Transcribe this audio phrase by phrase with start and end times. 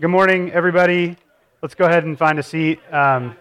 [0.00, 1.18] Good morning, everybody.
[1.60, 2.80] Let's go ahead and find a seat.
[2.90, 3.36] Um,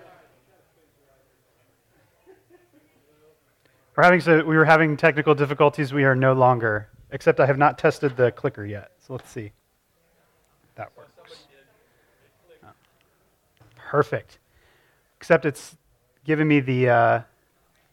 [3.96, 5.94] we're having so, we were having technical difficulties.
[5.94, 8.92] We are no longer, except I have not tested the clicker yet.
[8.98, 9.46] So let's see.
[9.46, 11.46] If That works.
[13.78, 14.40] Perfect.
[15.16, 15.78] Except it's
[16.26, 17.22] giving me the uh,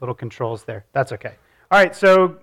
[0.00, 0.84] little controls there.
[0.92, 1.34] That's okay.
[1.70, 1.94] All right.
[1.94, 2.38] So,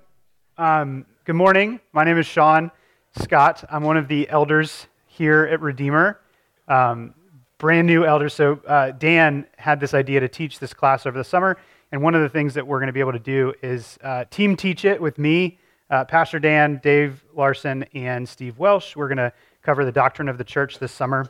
[0.57, 1.81] um, good morning.
[1.91, 2.71] My name is Sean
[3.19, 3.65] Scott.
[3.69, 6.19] I'm one of the elders here at Redeemer.
[6.67, 7.13] Um,
[7.59, 8.33] brand new elders.
[8.33, 11.57] So, uh, Dan had this idea to teach this class over the summer.
[11.91, 14.25] And one of the things that we're going to be able to do is uh,
[14.31, 15.59] team teach it with me,
[15.91, 18.95] uh, Pastor Dan, Dave Larson, and Steve Welsh.
[18.95, 19.31] We're going to
[19.61, 21.29] cover the doctrine of the church this summer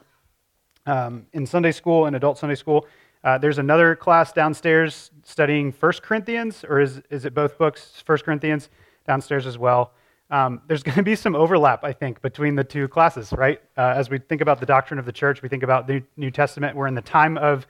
[0.86, 2.88] um, in Sunday school and adult Sunday school.
[3.26, 8.24] Uh, there's another class downstairs studying First Corinthians, or is, is it both books, First
[8.24, 8.70] Corinthians,
[9.06, 9.92] downstairs as well
[10.30, 13.62] um, there's going to be some overlap, I think, between the two classes, right?
[13.78, 16.32] Uh, as we think about the doctrine of the church, we think about the New
[16.32, 16.76] Testament.
[16.76, 17.68] We're in the time of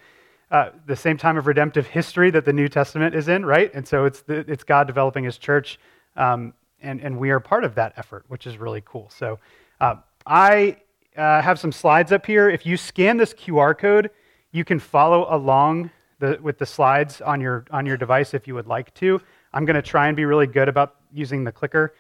[0.52, 3.74] uh, the same time of redemptive history that the New Testament is in, right?
[3.74, 5.80] And so it's the, it's God developing His church,
[6.16, 9.10] um, and and we are part of that effort, which is really cool.
[9.10, 9.40] So
[9.82, 9.96] uh,
[10.28, 10.78] I
[11.18, 12.50] uh, have some slides up here.
[12.50, 14.12] If you scan this QR code,
[14.52, 18.54] you can follow along the, with the slides on your on your device if you
[18.54, 19.20] would like to.
[19.54, 21.96] I'm going to try and be really good about using the clicker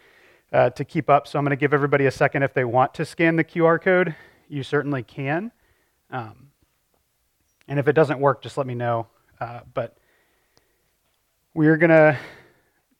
[0.53, 1.27] uh, to keep up.
[1.27, 3.81] So I'm going to give everybody a second if they want to scan the QR
[3.81, 4.15] code.
[4.47, 5.51] You certainly can.
[6.11, 6.51] Um,
[7.67, 9.07] and if it doesn't work, just let me know.
[9.41, 9.97] Uh, but
[11.53, 12.17] we're going to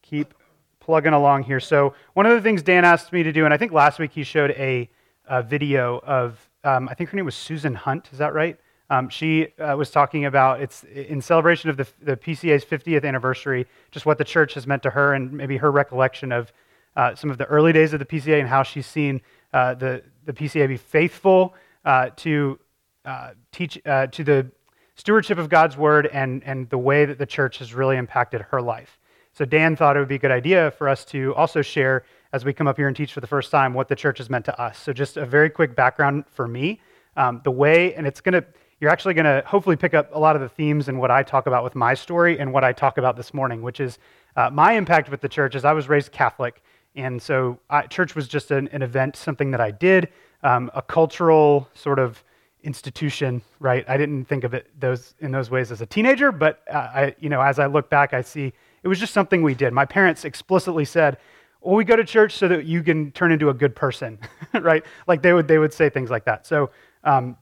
[0.02, 0.34] keep
[0.80, 1.60] plugging along here.
[1.60, 4.12] So one of the things Dan asked me to do, and I think last week
[4.12, 4.90] he showed a,
[5.28, 8.10] a video of, um, I think her name was Susan Hunt.
[8.12, 8.60] Is that right?
[8.90, 13.66] Um, she uh, was talking about it's in celebration of the, the PCA's 50th anniversary,
[13.92, 16.52] just what the church has meant to her and maybe her recollection of
[16.96, 19.22] uh, some of the early days of the PCA and how she's seen
[19.54, 22.60] uh, the, the PCA be faithful uh, to
[23.06, 24.52] uh, teach uh, to the
[24.96, 28.62] stewardship of God's word and, and the way that the church has really impacted her
[28.62, 29.00] life.
[29.34, 32.46] So Dan thought it would be a good idea for us to also share as
[32.46, 34.46] we come up here and teach for the first time what the church has meant
[34.46, 34.78] to us.
[34.78, 36.80] So just a very quick background for me,
[37.18, 38.46] um, the way, and it's going to
[38.80, 41.24] you're actually going to hopefully pick up a lot of the themes in what I
[41.24, 43.98] talk about with my story and what I talk about this morning, which is
[44.36, 45.56] uh, my impact with the church.
[45.56, 46.62] As I was raised Catholic,
[46.96, 50.10] and so I, church was just an, an, event, something that I did,
[50.44, 52.24] um, a cultural sort of
[52.64, 53.84] institution, right?
[53.88, 57.16] I didn't think of it those in those ways as a teenager, but uh, I,
[57.20, 59.74] you know, as I look back, I see it was just something we did.
[59.74, 61.18] My parents explicitly said,
[61.62, 64.20] "Well, we go to church so that you can turn into a good person,"
[64.54, 64.86] right?
[65.08, 66.46] Like they would they would say things like that.
[66.48, 66.72] So.
[67.04, 67.38] Um,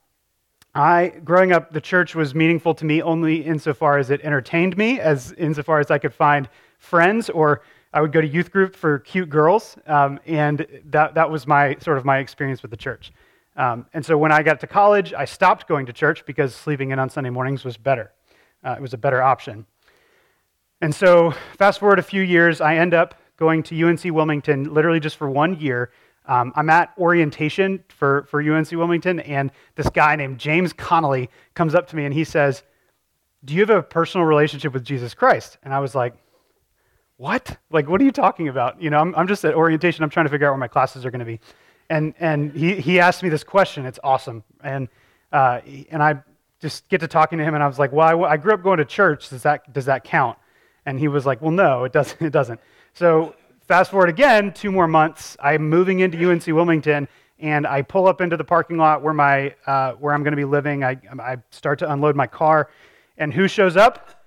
[0.74, 5.02] I, growing up, the church was meaningful to me only insofar as it entertained me,
[5.02, 6.48] as insofar as I could find
[6.78, 7.62] friends or
[7.94, 11.76] I would go to youth group for cute girls, um, and that, that was my
[11.82, 13.12] sort of my experience with the church.
[13.58, 16.92] Um, and so when I got to college, I stopped going to church because sleeping
[16.92, 18.12] in on Sunday mornings was better.
[18.64, 19.66] Uh, it was a better option.
[20.80, 25.00] And so, fast forward a few years, I end up going to UNC Wilmington literally
[25.00, 25.92] just for one year.
[26.26, 31.76] Um, I'm at orientation for, for UNC Wilmington, and this guy named James Connolly comes
[31.76, 32.64] up to me and he says,
[33.44, 35.58] Do you have a personal relationship with Jesus Christ?
[35.64, 36.14] And I was like,
[37.22, 37.56] what?
[37.70, 38.82] Like, what are you talking about?
[38.82, 40.04] You know, I'm, I'm just at orientation.
[40.04, 41.40] I'm trying to figure out where my classes are going to be.
[41.88, 43.86] And, and he, he asked me this question.
[43.86, 44.44] It's awesome.
[44.64, 44.90] And,
[45.32, 45.62] uh,
[45.92, 46.24] and I
[46.62, 48.64] just get to talking to him, and I was like, well, I, I grew up
[48.64, 49.30] going to church.
[49.30, 50.36] Does that, does that count?
[50.88, 52.20] And he was like, well, no, it doesn't.
[52.26, 52.60] It doesn't.
[52.94, 53.36] So
[53.68, 55.38] fast forward again, two more months.
[55.40, 59.54] I'm moving into UNC Wilmington, and I pull up into the parking lot where, my,
[59.68, 60.84] uh, where I'm going to be living.
[60.84, 62.72] I, I start to unload my car,
[63.20, 64.21] and who shows up?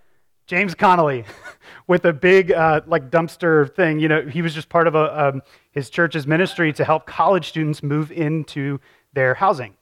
[0.47, 1.25] James Connolly
[1.87, 3.99] with a big uh, like dumpster thing.
[3.99, 7.49] You know, he was just part of a, um, his church's ministry to help college
[7.49, 8.81] students move into
[9.13, 9.75] their housing.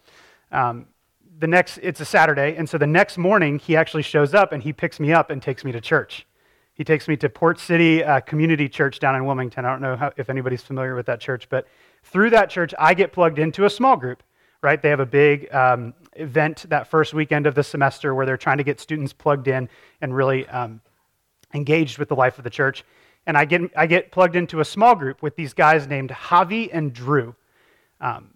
[0.50, 0.86] Um,
[1.38, 4.62] the next, it's a Saturday, and so the next morning he actually shows up and
[4.62, 6.26] he picks me up and takes me to church.
[6.74, 9.64] He takes me to Port City uh, Community Church down in Wilmington.
[9.64, 11.66] I don't know how, if anybody's familiar with that church, but
[12.04, 14.22] through that church, I get plugged into a small group
[14.62, 14.80] right?
[14.80, 18.58] They have a big um, event that first weekend of the semester where they're trying
[18.58, 19.68] to get students plugged in
[20.00, 20.80] and really um,
[21.52, 22.84] engaged with the life of the church.
[23.26, 26.70] And I get, I get plugged into a small group with these guys named Javi
[26.72, 27.34] and Drew.
[28.00, 28.30] Um,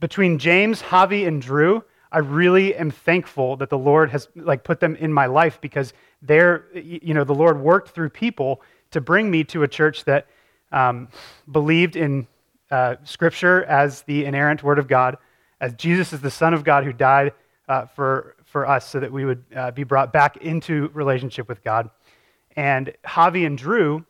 [0.00, 1.82] between James, Javi, and Drew,
[2.12, 5.92] I really am thankful that the Lord has like put them in my life because
[6.22, 10.26] they're, you know, the Lord worked through people to bring me to a church that
[10.72, 11.08] um,
[11.50, 12.26] believed in
[12.70, 15.18] uh, Scripture as the inerrant Word of God,
[15.60, 17.32] as Jesus is the Son of God who died
[17.68, 21.62] uh, for, for us so that we would uh, be brought back into relationship with
[21.64, 21.90] God.
[22.54, 24.04] And Javi and Drew,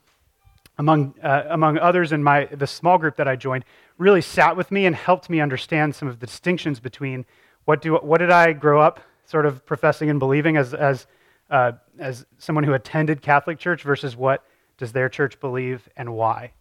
[0.78, 3.64] among, uh, among others in my, the small group that I joined,
[3.98, 7.24] really sat with me and helped me understand some of the distinctions between
[7.64, 11.06] What, do, what did I grow up sort of professing and believing as, as,
[11.50, 14.44] uh, as someone who attended Catholic Church versus what
[14.78, 16.52] does their church believe and why?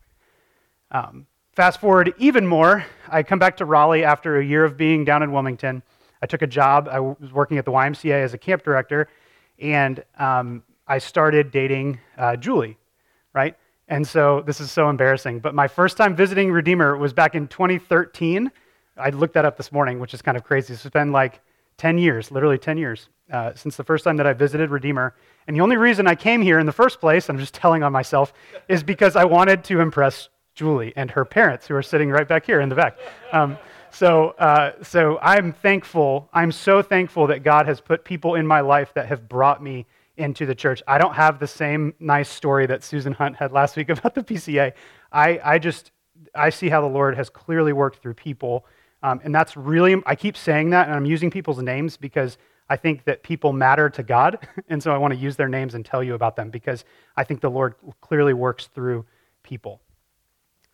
[0.89, 5.05] Um, fast forward even more, I come back to Raleigh after a year of being
[5.05, 5.81] down in Wilmington.
[6.21, 6.89] I took a job.
[6.91, 9.07] I was working at the YMCA as a camp director,
[9.59, 12.77] and um, I started dating uh, Julie,
[13.33, 13.55] right?
[13.87, 15.39] And so this is so embarrassing.
[15.39, 18.51] But my first time visiting Redeemer was back in 2013.
[18.97, 20.73] I looked that up this morning, which is kind of crazy.
[20.73, 21.39] It's been like
[21.77, 25.15] 10 years, literally 10 years, uh, since the first time that I visited Redeemer.
[25.47, 27.93] And the only reason I came here in the first place, I'm just telling on
[27.93, 28.33] myself,
[28.67, 32.45] is because I wanted to impress Julie and her parents, who are sitting right back
[32.45, 32.97] here in the back.
[33.31, 33.57] Um,
[33.91, 36.29] so, uh, so I'm thankful.
[36.33, 39.85] I'm so thankful that God has put people in my life that have brought me
[40.17, 40.81] into the church.
[40.87, 44.23] I don't have the same nice story that Susan Hunt had last week about the
[44.23, 44.73] PCA.
[45.11, 45.91] I, I just
[46.33, 48.65] I see how the Lord has clearly worked through people,
[49.03, 52.37] um, and that's really I keep saying that, and I'm using people's names because
[52.69, 55.75] I think that people matter to God, and so I want to use their names
[55.75, 56.83] and tell you about them because
[57.15, 59.05] I think the Lord clearly works through
[59.43, 59.81] people.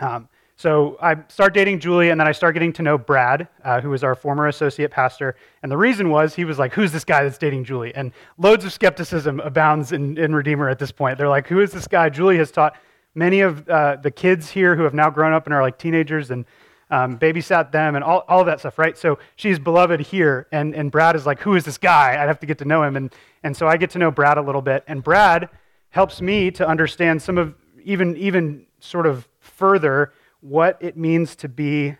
[0.02, 0.28] Um,
[0.58, 3.90] so I start dating Julie, and then I start getting to know Brad, uh, who
[3.90, 5.36] was our former associate pastor.
[5.64, 8.64] And the reason was he was like, "Who's this guy that's dating Julie?" And loads
[8.64, 11.18] of skepticism abounds in, in Redeemer at this point.
[11.18, 12.76] They're like, "Who is this guy?" Julie has taught
[13.16, 16.30] many of uh, the kids here who have now grown up and are like teenagers
[16.30, 16.46] and
[16.92, 18.96] um, babysat them and all, all that stuff, right?
[18.98, 22.40] So she's beloved here, and, and Brad is like, "Who is this guy?" I'd have
[22.40, 23.12] to get to know him, and
[23.44, 25.50] and so I get to know Brad a little bit, and Brad
[25.90, 29.28] helps me to understand some of even even sort of
[29.62, 31.96] further what it means to be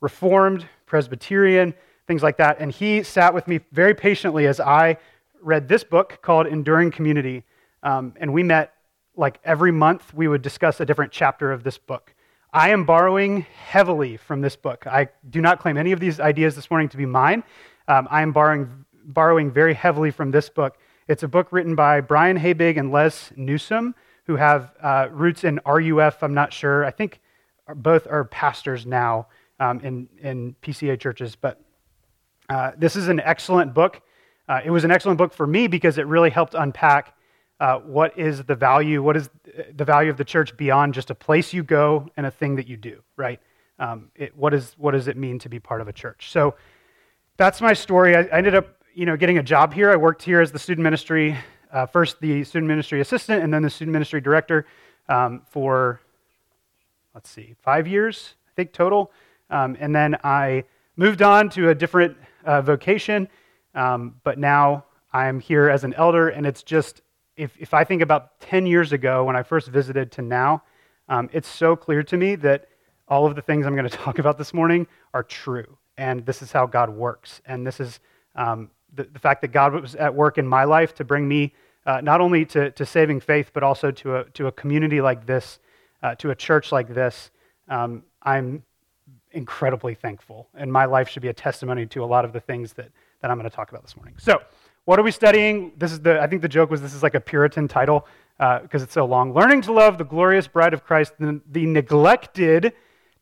[0.00, 1.74] Reformed, Presbyterian,
[2.06, 2.60] things like that.
[2.60, 4.96] And he sat with me very patiently as I
[5.42, 7.44] read this book called Enduring Community.
[7.82, 8.72] Um, and we met
[9.16, 12.14] like every month, we would discuss a different chapter of this book.
[12.54, 14.86] I am borrowing heavily from this book.
[14.86, 17.44] I do not claim any of these ideas this morning to be mine.
[17.86, 20.78] Um, I am borrowing, borrowing very heavily from this book.
[21.06, 23.94] It's a book written by Brian Habig and Les Newsom,
[24.28, 26.84] who have uh, roots in RUF, I'm not sure.
[26.84, 27.20] I think
[27.74, 29.26] both are pastors now
[29.58, 31.34] um, in, in PCA churches.
[31.34, 31.60] But
[32.50, 34.02] uh, this is an excellent book.
[34.46, 37.14] Uh, it was an excellent book for me because it really helped unpack
[37.58, 39.30] uh, what is the value, what is
[39.74, 42.68] the value of the church beyond just a place you go and a thing that
[42.68, 43.40] you do, right?
[43.78, 46.30] Um, it, what, is, what does it mean to be part of a church?
[46.30, 46.54] So
[47.38, 48.14] that's my story.
[48.14, 49.90] I, I ended up, you know, getting a job here.
[49.90, 51.34] I worked here as the student ministry,
[51.72, 54.66] uh, first the student ministry assistant, and then the student ministry director
[55.08, 56.00] um, for
[57.18, 59.10] let's see, five years, I think, total.
[59.50, 60.62] Um, and then I
[60.96, 63.26] moved on to a different uh, vocation,
[63.74, 67.02] um, but now I'm here as an elder, and it's just,
[67.36, 70.62] if, if I think about 10 years ago when I first visited to now,
[71.08, 72.68] um, it's so clear to me that
[73.08, 75.76] all of the things I'm going to talk about this morning are true.
[75.96, 77.40] And this is how God works.
[77.46, 77.98] And this is
[78.36, 81.54] um, the, the, fact that God was at work in my life to bring me
[81.86, 85.26] uh, not only to, to saving faith, but also to a, to a community like
[85.26, 85.58] this
[86.02, 87.30] uh, to a church like this,
[87.68, 88.62] um, I'm
[89.32, 90.48] incredibly thankful.
[90.54, 92.90] And my life should be a testimony to a lot of the things that,
[93.20, 94.14] that I'm going to talk about this morning.
[94.18, 94.40] So,
[94.84, 95.72] what are we studying?
[95.76, 98.06] This is the, I think the joke was this is like a Puritan title
[98.38, 99.34] because uh, it's so long.
[99.34, 102.72] Learning to love the glorious bride of Christ, the, the neglected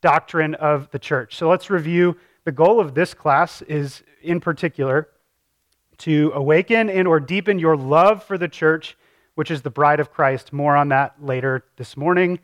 [0.01, 1.37] doctrine of the church.
[1.37, 2.17] So, let's review.
[2.45, 5.09] The goal of this class is, in particular,
[5.99, 8.97] to awaken and or deepen your love for the church,
[9.35, 10.53] which is the bride of Christ.
[10.53, 12.39] More on that later this morning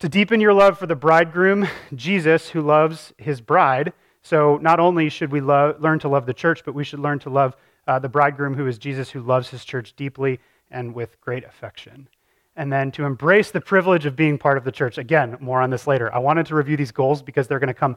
[0.00, 3.92] to deepen your love for the bridegroom, Jesus, who loves his bride.
[4.22, 7.18] So, not only should we love, learn to love the church, but we should learn
[7.20, 10.38] to love uh, the bridegroom, who is Jesus, who loves his church deeply
[10.70, 12.08] and with great affection.
[12.54, 14.98] And then to embrace the privilege of being part of the church.
[14.98, 16.14] Again, more on this later.
[16.14, 17.96] I wanted to review these goals because they're going to come.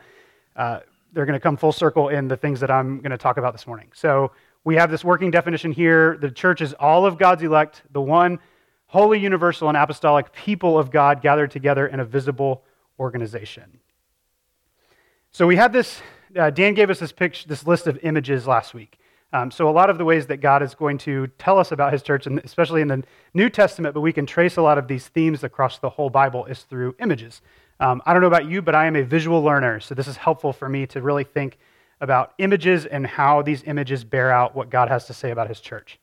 [0.55, 0.79] Uh,
[1.13, 3.53] they're going to come full circle in the things that I'm going to talk about
[3.53, 3.89] this morning.
[3.93, 4.31] So,
[4.63, 6.17] we have this working definition here.
[6.17, 8.39] The church is all of God's elect, the one
[8.87, 12.63] holy, universal, and apostolic people of God gathered together in a visible
[12.99, 13.79] organization.
[15.31, 16.01] So we had this,
[16.37, 18.99] uh, Dan gave us this, picture, this list of images last week.
[19.33, 21.93] Um, so a lot of the ways that God is going to tell us about
[21.93, 23.01] his church, and especially in the
[23.33, 26.45] New Testament, but we can trace a lot of these themes across the whole Bible,
[26.47, 27.41] is through images.
[27.79, 30.17] Um, I don't know about you, but I am a visual learner, so this is
[30.17, 31.57] helpful for me to really think
[32.01, 35.61] about images and how these images bear out what God has to say about his
[35.61, 35.99] church.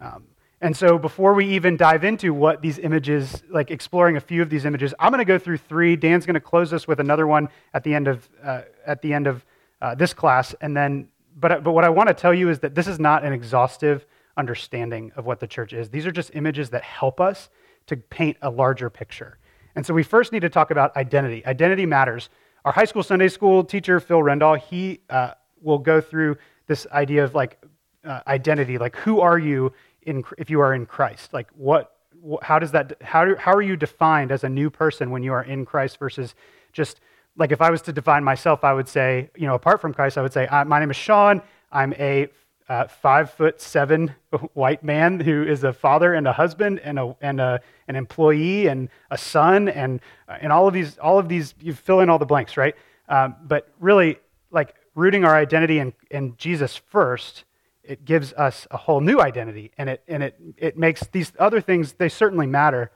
[0.00, 0.24] Um,
[0.60, 4.50] and so before we even dive into what these images, like exploring a few of
[4.50, 5.96] these images, I'm going to go through three.
[5.96, 9.12] Dan's going to close us with another one at the end of, uh, at the
[9.12, 9.44] end of
[9.80, 10.54] uh, this class.
[10.60, 13.24] And then, but, but what I want to tell you is that this is not
[13.24, 15.88] an exhaustive understanding of what the church is.
[15.90, 17.50] These are just images that help us
[17.86, 19.38] to paint a larger picture.
[19.74, 21.44] And so we first need to talk about identity.
[21.44, 22.28] Identity matters.
[22.64, 27.24] Our high school Sunday school teacher, Phil Rendall, he uh, we'll go through this idea
[27.24, 27.58] of like
[28.04, 31.32] uh, identity, like who are you in, if you are in Christ?
[31.32, 31.96] Like what,
[32.42, 35.32] how does that, how, do, how are you defined as a new person when you
[35.32, 36.34] are in Christ versus
[36.72, 37.00] just
[37.36, 40.18] like if I was to define myself, I would say, you know, apart from Christ,
[40.18, 41.42] I would say, my name is Sean.
[41.70, 42.28] I'm a
[42.68, 44.14] uh, five foot seven
[44.54, 48.66] white man who is a father and a husband and a and a an employee
[48.66, 52.08] and a son and uh, and all of these all of these you fill in
[52.08, 52.74] all the blanks, right?
[53.08, 54.18] Um, but really,
[54.50, 57.44] like rooting our identity in, in Jesus first,
[57.82, 61.60] it gives us a whole new identity, and it and it it makes these other
[61.60, 62.90] things they certainly matter,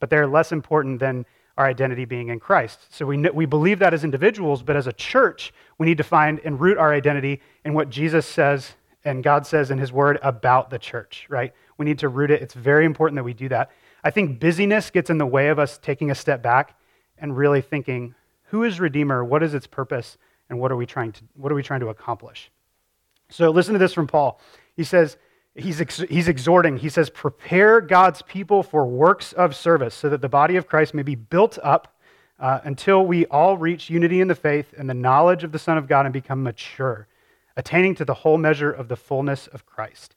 [0.00, 1.24] but they're less important than
[1.58, 2.86] our identity being in Christ.
[2.90, 6.40] So we, we believe that as individuals, but as a church, we need to find
[6.44, 8.74] and root our identity in what Jesus says
[9.04, 11.52] and God says in His Word about the church, right?
[11.76, 12.42] We need to root it.
[12.42, 13.70] It's very important that we do that.
[14.04, 16.78] I think busyness gets in the way of us taking a step back
[17.18, 19.24] and really thinking, who is Redeemer?
[19.24, 20.18] What is its purpose?
[20.50, 22.50] And what are we trying to, what are we trying to accomplish?
[23.30, 24.40] So listen to this from Paul.
[24.76, 25.16] He says,
[25.54, 30.20] he's, ex- he's exhorting, he says, prepare God's people for works of service so that
[30.20, 31.96] the body of Christ may be built up
[32.38, 35.78] uh, until we all reach unity in the faith and the knowledge of the Son
[35.78, 37.06] of God and become mature,
[37.56, 40.14] attaining to the whole measure of the fullness of Christ.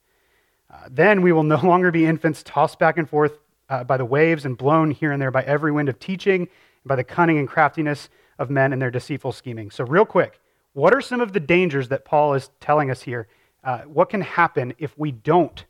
[0.72, 3.40] Uh, then we will no longer be infants tossed back and forth
[3.70, 6.50] uh, by the waves and blown here and there by every wind of teaching, and
[6.86, 9.72] by the cunning and craftiness of men and their deceitful scheming.
[9.72, 10.40] So, real quick,
[10.74, 13.28] what are some of the dangers that Paul is telling us here
[13.64, 15.66] uh, what can happen if we don't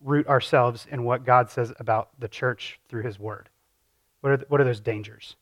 [0.00, 3.48] root ourselves in what God says about the church through his word?
[4.20, 5.36] What are, what are those dangers?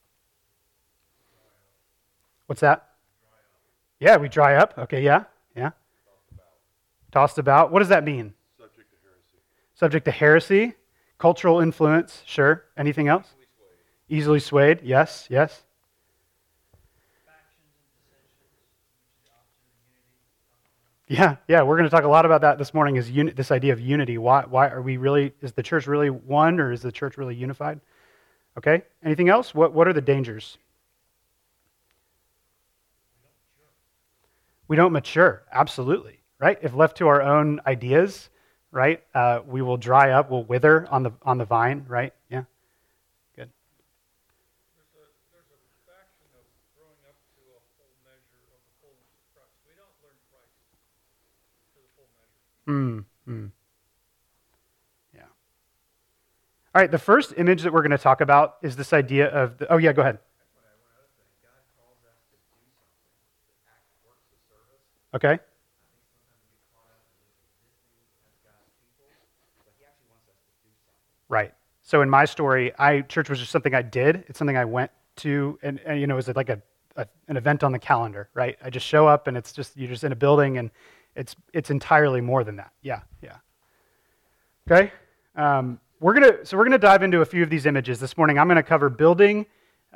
[2.47, 2.91] What's that?
[3.99, 4.75] Yeah, we dry up.
[4.79, 5.25] Okay, yeah,
[5.57, 5.71] yeah.
[7.13, 7.73] Tossed about.
[7.73, 8.35] What does that mean?
[8.59, 9.43] Subject to heresy.
[9.75, 10.75] Subject to heresy.
[11.19, 12.65] Cultural influence, sure.
[12.77, 13.27] Anything else?
[13.29, 14.19] Easily swayed.
[14.19, 14.81] Easily swayed.
[14.83, 15.63] Yes, yes.
[21.09, 22.97] Yeah, yeah, we're going to talk a lot about that this morning.
[22.97, 24.19] Is uni- this idea of unity?
[24.19, 25.33] Why, why are we really?
[25.41, 27.81] Is the church really one, or is the church really unified?
[28.59, 28.83] Okay.
[29.05, 29.55] Anything else?
[29.55, 30.59] What What are the dangers?
[34.69, 35.45] We don't mature.
[35.53, 36.59] Absolutely, right?
[36.63, 38.31] If left to our own ideas,
[38.71, 40.31] right, uh, we will dry up.
[40.31, 42.13] We'll wither on the on the vine, right?
[42.29, 42.43] Yeah.
[52.67, 53.51] Mm, mm.
[55.15, 55.21] Yeah.
[56.75, 59.59] All right, the first image that we're going to talk about is this idea of
[59.59, 60.19] the, oh yeah, go ahead.
[65.17, 65.39] Okay.
[71.31, 71.55] Right.
[71.83, 74.25] So in my story, I church was just something I did.
[74.29, 76.61] It's something I went to, and, and you know, it was like a,
[76.97, 78.59] a, an event on the calendar, right?
[78.63, 80.71] I just show up, and it's just you're just in a building, and
[81.15, 82.73] it's, it's entirely more than that.
[82.83, 83.37] Yeah, yeah.
[84.71, 84.93] Okay?
[85.35, 88.39] Um, we're gonna, so we're to dive into a few of these images this morning.
[88.39, 89.47] I'm to cover building,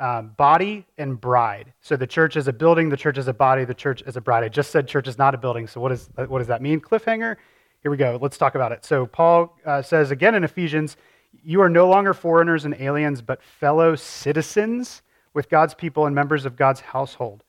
[0.00, 1.72] um, body, and bride.
[1.80, 4.20] So the church is a building, the church is a body, the church is a
[4.20, 4.42] bride.
[4.42, 5.66] I just said church is not a building.
[5.66, 6.80] So what, is, what does that mean?
[6.80, 7.36] Cliffhanger?
[7.82, 8.18] Here we go.
[8.20, 8.84] Let's talk about it.
[8.84, 10.96] So Paul uh, says again in Ephesians,
[11.44, 15.02] you are no longer foreigners and aliens, but fellow citizens
[15.34, 17.44] with God's people and members of God's household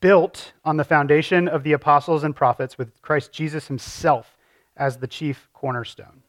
[0.00, 4.36] built on the foundation of the apostles and prophets with Christ Jesus himself
[4.76, 6.22] as the chief cornerstone.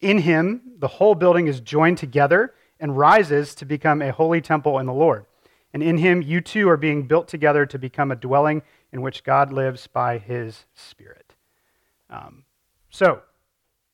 [0.00, 4.78] In him, the whole building is joined together and rises to become a holy temple
[4.78, 5.26] in the Lord.
[5.72, 9.22] And in him, you too are being built together to become a dwelling in which
[9.22, 11.34] God lives by his Spirit.
[12.08, 12.44] Um,
[12.90, 13.22] so,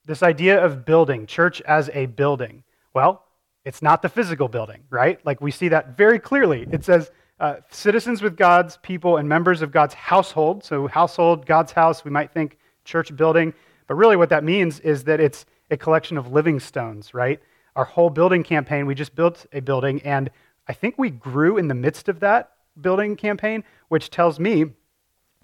[0.05, 2.63] this idea of building, church as a building,
[2.93, 3.25] well,
[3.65, 5.23] it's not the physical building, right?
[5.25, 6.65] Like we see that very clearly.
[6.71, 10.63] It says, uh, citizens with God's people and members of God's household.
[10.63, 13.53] So, household, God's house, we might think church building.
[13.85, 17.39] But really, what that means is that it's a collection of living stones, right?
[17.77, 20.31] Our whole building campaign, we just built a building, and
[20.67, 24.65] I think we grew in the midst of that building campaign, which tells me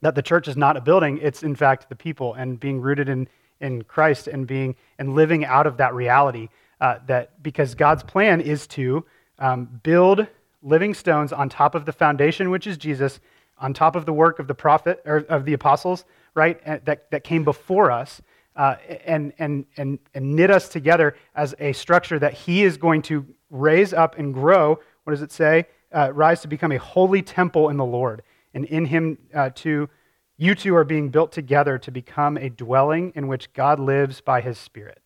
[0.01, 3.07] that the church is not a building, it's in fact the people and being rooted
[3.07, 3.27] in,
[3.61, 6.49] in Christ and being and living out of that reality.
[6.81, 9.05] Uh, that because God's plan is to
[9.37, 10.25] um, build
[10.63, 13.19] living stones on top of the foundation, which is Jesus,
[13.59, 16.59] on top of the work of the prophet or of the apostles, right?
[16.85, 18.23] That, that came before us,
[18.55, 23.01] uh, and, and, and, and knit us together as a structure that He is going
[23.03, 24.79] to raise up and grow.
[25.03, 25.65] What does it say?
[25.91, 28.23] Uh, rise to become a holy temple in the Lord.
[28.53, 29.89] And in Him, uh, to
[30.37, 34.41] you too are being built together to become a dwelling in which God lives by
[34.41, 35.01] His Spirit.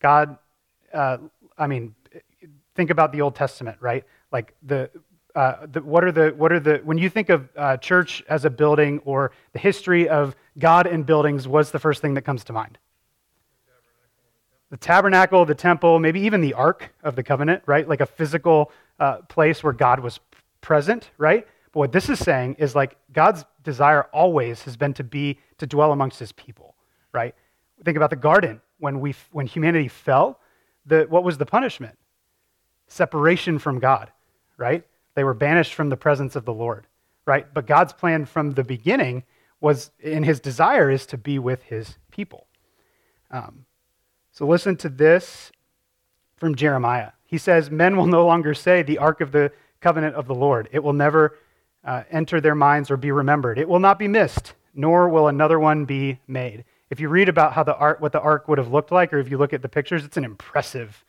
[0.00, 0.38] God,
[0.92, 1.18] uh,
[1.58, 1.94] I mean,
[2.74, 4.04] think about the Old Testament, right?
[4.32, 4.90] like the
[5.36, 8.46] uh, the, what are the what are the when you think of uh, church as
[8.46, 12.42] a building or the history of God in buildings, what's the first thing that comes
[12.44, 12.78] to mind?
[14.70, 17.86] The tabernacle, the temple, maybe even the ark of the covenant, right?
[17.86, 20.20] Like a physical uh, place where God was
[20.62, 21.46] present, right?
[21.70, 25.66] But what this is saying is like God's desire always has been to be to
[25.66, 26.76] dwell amongst His people,
[27.12, 27.34] right?
[27.84, 30.40] Think about the garden when we when humanity fell.
[30.86, 31.98] The, what was the punishment?
[32.88, 34.10] Separation from God,
[34.56, 34.82] right?
[35.16, 36.86] They were banished from the presence of the Lord,
[37.24, 37.52] right?
[37.52, 39.24] But God's plan from the beginning
[39.60, 42.46] was, and his desire, is to be with his people.
[43.30, 43.64] Um,
[44.30, 45.50] so listen to this
[46.36, 47.12] from Jeremiah.
[47.24, 50.68] He says, Men will no longer say, the ark of the covenant of the Lord.
[50.70, 51.38] It will never
[51.82, 53.58] uh, enter their minds or be remembered.
[53.58, 56.64] It will not be missed, nor will another one be made.
[56.90, 59.18] If you read about how the ark, what the ark would have looked like, or
[59.18, 61.04] if you look at the pictures, it's an impressive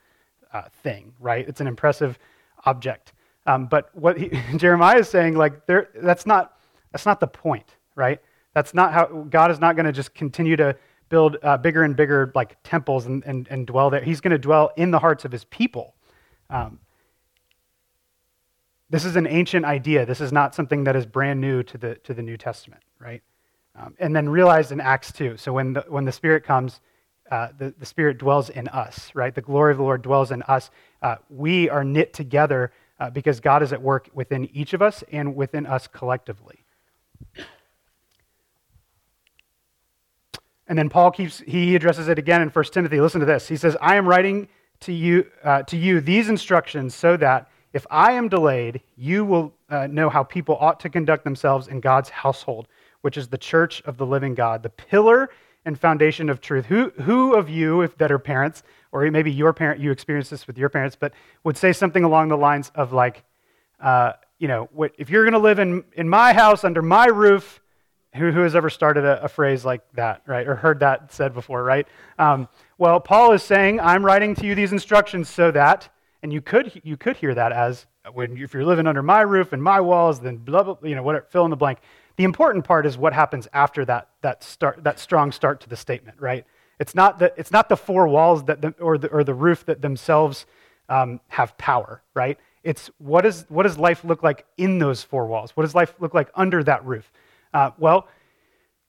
[0.53, 1.47] uh, thing, right?
[1.47, 2.17] It's an impressive
[2.65, 3.11] object.
[3.47, 6.53] Um, but what he, Jeremiah is saying, like, that's not
[6.91, 8.21] that's not the point, right?
[8.53, 10.75] That's not how God is not going to just continue to
[11.09, 14.01] build uh, bigger and bigger like temples and, and, and dwell there.
[14.01, 15.95] He's going to dwell in the hearts of his people.
[16.49, 16.79] Um,
[18.89, 20.05] this is an ancient idea.
[20.05, 23.21] This is not something that is brand new to the to the New Testament, right?
[23.75, 25.37] Um, and then realized in Acts 2.
[25.37, 26.81] So when the, when the Spirit comes,
[27.29, 29.35] uh, the, the Spirit dwells in us, right?
[29.35, 30.71] The glory of the Lord dwells in us.
[31.01, 35.03] Uh, we are knit together uh, because God is at work within each of us
[35.11, 36.63] and within us collectively.
[40.67, 42.99] And then Paul keeps, he addresses it again in 1 Timothy.
[42.99, 43.47] Listen to this.
[43.47, 44.49] He says, I am writing
[44.81, 49.53] to you, uh, to you these instructions so that if I am delayed, you will
[49.69, 52.67] uh, know how people ought to conduct themselves in God's household,
[53.01, 55.29] which is the church of the living God, the pillar
[55.65, 56.65] and foundation of truth.
[56.65, 60.47] Who, who of you, if that are parents, or maybe your parent, you experienced this
[60.47, 61.13] with your parents, but
[61.43, 63.23] would say something along the lines of like,
[63.79, 67.07] uh, you know, what, if you're going to live in, in my house under my
[67.07, 67.61] roof,
[68.15, 70.47] who, who has ever started a, a, phrase like that, right?
[70.47, 71.87] Or heard that said before, right?
[72.17, 72.47] Um,
[72.77, 75.89] well, Paul is saying, I'm writing to you these instructions so that,
[76.23, 79.53] and you could, you could hear that as, when, if you're living under my roof
[79.53, 81.79] and my walls, then blah, blah, you know, whatever, fill in the blank.
[82.15, 85.75] The important part is what happens after that, that, start, that strong start to the
[85.75, 86.45] statement, right?
[86.79, 89.65] It's not the, it's not the four walls that the, or, the, or the roof
[89.65, 90.45] that themselves
[90.89, 92.37] um, have power, right?
[92.63, 95.51] It's what, is, what does life look like in those four walls?
[95.55, 97.11] What does life look like under that roof?
[97.53, 98.07] Uh, well,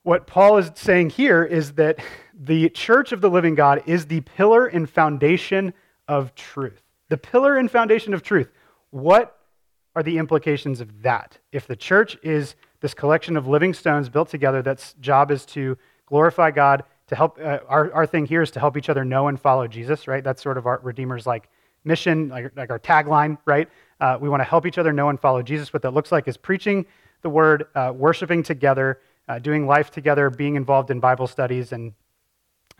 [0.02, 1.98] what Paul is saying here is that
[2.38, 5.72] the church of the living God is the pillar and foundation
[6.06, 6.82] of truth.
[7.08, 8.50] The pillar and foundation of truth.
[8.90, 9.38] What
[9.94, 11.38] are the implications of that?
[11.52, 15.76] If the church is this collection of living stones built together that's job is to
[16.06, 19.28] glorify God, to help, uh, our, our thing here is to help each other know
[19.28, 20.22] and follow Jesus, right?
[20.22, 21.48] That's sort of our Redeemer's like
[21.84, 23.68] mission, like, like our tagline, right?
[24.00, 25.72] Uh, we want to help each other know and follow Jesus.
[25.72, 26.86] What that looks like is preaching
[27.22, 31.92] the word, uh, worshiping together, uh, doing life together, being involved in Bible studies, and,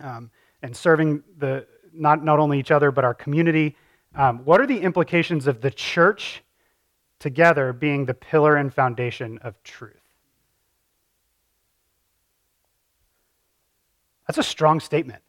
[0.01, 0.31] um,
[0.62, 3.77] and serving the, not, not only each other, but our community.
[4.14, 6.43] Um, what are the implications of the church
[7.19, 9.97] together being the pillar and foundation of truth.
[14.29, 15.23] That's a strong statement.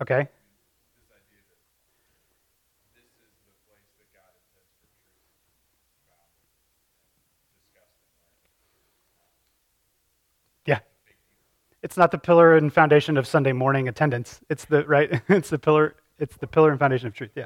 [0.00, 0.28] Okay?
[11.98, 14.40] Not the pillar and foundation of Sunday morning attendance.
[14.48, 15.20] It's the right.
[15.28, 15.96] It's the pillar.
[16.18, 17.30] It's the pillar and foundation of truth.
[17.34, 17.44] Yeah.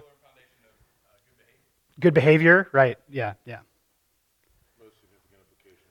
[2.00, 2.98] Good behavior, right?
[3.08, 3.58] Yeah, yeah.
[4.80, 5.42] Most significant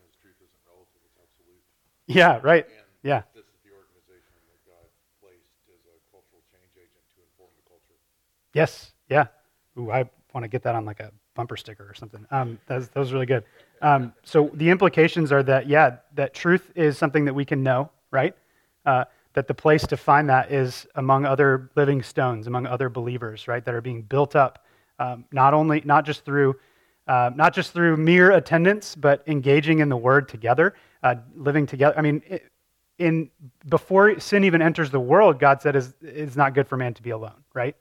[0.03, 1.61] is truth isn't relative; it's absolute.
[2.07, 2.65] Yeah, right.
[3.03, 3.21] yeah.
[3.35, 4.87] This is the organization that God
[5.21, 7.97] placed as a cultural change agent to inform the culture.
[8.53, 9.27] Yes, yeah.
[9.77, 12.25] Ooh, I want to get that on like a bumper sticker or something.
[12.31, 13.43] Um, that, was, that was really good.
[13.81, 17.89] Um, so the implications are that, yeah, that truth is something that we can know,
[18.11, 18.35] right?
[18.85, 23.47] Uh, that the place to find that is among other living stones, among other believers,
[23.47, 24.65] right, that are being built up,
[24.99, 26.55] um, not only, not just through,
[27.07, 31.97] uh, not just through mere attendance, but engaging in the Word together, uh, living together.
[31.97, 32.21] I mean,
[32.97, 33.29] in
[33.69, 37.01] before sin even enters the world, God said is it's not good for man to
[37.01, 37.75] be alone, right?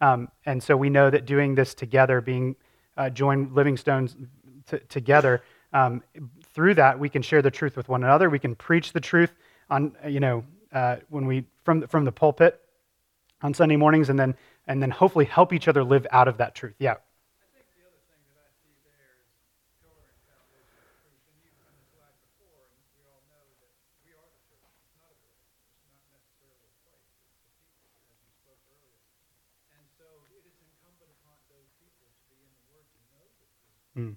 [0.00, 2.56] Um, and so we know that doing this together, being
[2.96, 4.16] uh, joined living stones
[4.68, 6.02] t- together, um,
[6.52, 8.28] through that we can share the truth with one another.
[8.28, 9.34] We can preach the truth
[9.70, 12.60] on, you know, uh, when we from from the pulpit.
[13.42, 14.34] on Sunday mornings, and then
[14.68, 16.76] and then hopefully help each other live out of that truth.
[16.78, 17.00] Yeah.
[17.40, 19.32] I think the other thing that I see there is
[19.80, 21.24] pillar and foundation of truth.
[21.32, 23.72] And you on the slide before, and we all know that
[24.04, 24.68] we are the church.
[24.76, 25.48] It's not a building.
[25.72, 27.08] It's not necessarily a place.
[27.16, 29.00] It's the people, as you spoke earlier.
[29.72, 30.04] And so
[30.36, 33.88] it is incumbent upon those people to be in the Word to know the truth,
[33.96, 34.14] Mm.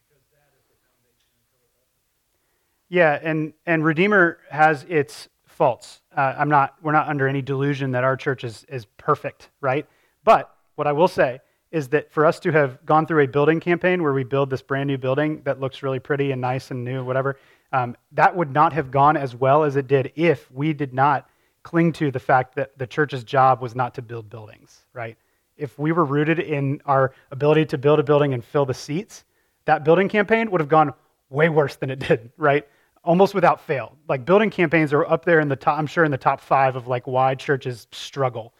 [0.00, 2.00] because that is the foundation and pillar of the
[2.32, 2.81] truth.
[2.92, 6.02] Yeah, and and Redeemer has its faults.
[6.14, 6.74] Uh, I'm not.
[6.82, 9.86] We're not under any delusion that our church is is perfect, right?
[10.24, 13.60] But what I will say is that for us to have gone through a building
[13.60, 16.84] campaign where we build this brand new building that looks really pretty and nice and
[16.84, 17.38] new, whatever,
[17.72, 21.30] um, that would not have gone as well as it did if we did not
[21.62, 25.16] cling to the fact that the church's job was not to build buildings, right?
[25.56, 29.24] If we were rooted in our ability to build a building and fill the seats,
[29.64, 30.92] that building campaign would have gone
[31.30, 32.68] way worse than it did, right?
[33.04, 33.96] Almost without fail.
[34.08, 36.76] Like building campaigns are up there in the top, I'm sure in the top five
[36.76, 38.54] of like why churches struggle,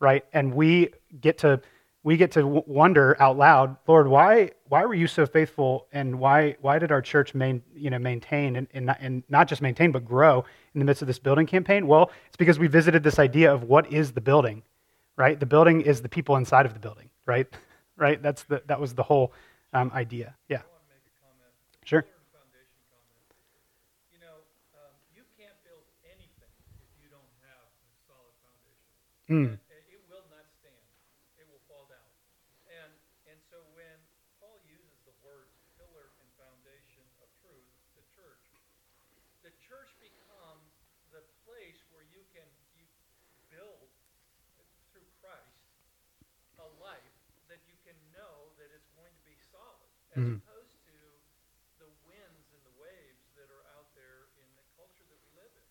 [0.00, 0.24] right?
[0.32, 1.60] And we get to
[2.04, 6.56] we get to wonder out loud, Lord, why why were you so faithful, and why
[6.60, 9.92] why did our church main, you know maintain and, and, not, and not just maintain
[9.92, 11.86] but grow in the midst of this building campaign?
[11.86, 14.62] Well, it's because we visited this idea of what is the building,
[15.16, 15.38] right?
[15.38, 17.46] The building is the people inside of the building, right?
[17.94, 18.20] Right?
[18.20, 19.34] That's the that was the whole
[19.74, 20.34] um, idea.
[20.48, 21.52] Yeah, I want to make a comment.
[21.84, 22.02] Sure.
[22.02, 23.28] Pillar and foundation comment.
[24.10, 24.36] You know,
[24.80, 26.50] um, you can't build anything
[26.80, 29.11] if you don't have a solid foundation.
[29.30, 29.54] Mm.
[29.54, 30.86] It, will not stand.
[31.38, 32.10] It will fall down.
[32.68, 32.92] And
[33.30, 33.96] and so when
[34.42, 38.44] Paul uses the words pillar and foundation of truth, the church,
[39.46, 40.74] the church becomes
[41.14, 42.84] the place where you can you
[43.48, 43.88] build
[44.90, 45.62] through Christ
[46.60, 47.16] a life
[47.48, 50.40] that you can know that it's going to be solid, as Mhm.
[50.44, 50.96] opposed to
[51.78, 55.52] the winds and the waves that are out there in the culture that we live
[55.56, 55.68] in.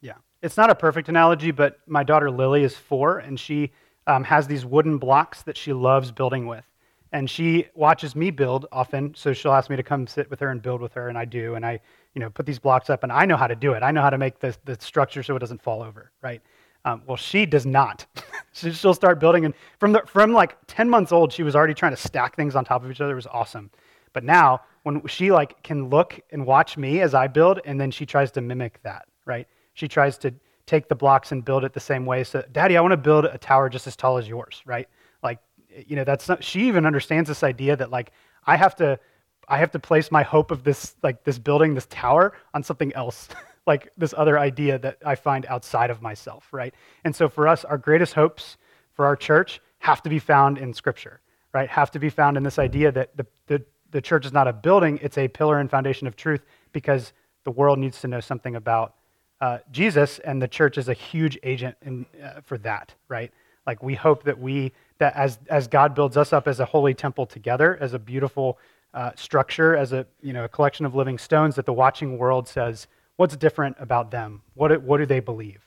[0.00, 0.20] Yeah.
[0.42, 3.72] It's not a perfect analogy, but my daughter Lily is four, and she
[4.06, 6.64] um, has these wooden blocks that she loves building with.
[7.10, 10.50] And she watches me build often, so she'll ask me to come sit with her
[10.50, 11.54] and build with her, and I do.
[11.54, 11.80] And I,
[12.14, 13.82] you know, put these blocks up, and I know how to do it.
[13.82, 16.42] I know how to make the, the structure so it doesn't fall over, right?
[16.84, 18.06] Um, well, she does not.
[18.54, 21.74] She- She'll start building, and from the, from like 10 months old, she was already
[21.74, 23.12] trying to stack things on top of each other.
[23.12, 23.70] It was awesome.
[24.12, 27.90] But now, when she like can look and watch me as I build, and then
[27.92, 29.46] she tries to mimic that, right?
[29.78, 30.34] She tries to
[30.66, 32.24] take the blocks and build it the same way.
[32.24, 34.88] So, Daddy, I want to build a tower just as tall as yours, right?
[35.22, 35.38] Like,
[35.86, 38.10] you know, that's not, she even understands this idea that like
[38.44, 38.98] I have to,
[39.46, 42.92] I have to place my hope of this like this building, this tower, on something
[42.94, 43.28] else,
[43.68, 46.74] like this other idea that I find outside of myself, right?
[47.04, 48.56] And so for us, our greatest hopes
[48.94, 51.20] for our church have to be found in Scripture,
[51.54, 51.70] right?
[51.70, 54.52] Have to be found in this idea that the the, the church is not a
[54.52, 57.12] building; it's a pillar and foundation of truth, because
[57.44, 58.96] the world needs to know something about
[59.40, 63.32] uh, Jesus, and the church is a huge agent in, uh, for that, right?
[63.66, 66.94] Like we hope that we that as as God builds us up as a holy
[66.94, 68.58] temple together, as a beautiful
[68.94, 72.48] uh, structure, as a you know a collection of living stones, that the watching world
[72.48, 74.42] says, "What's different about them?
[74.54, 75.62] What what do they believe?"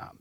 [0.00, 0.18] Um,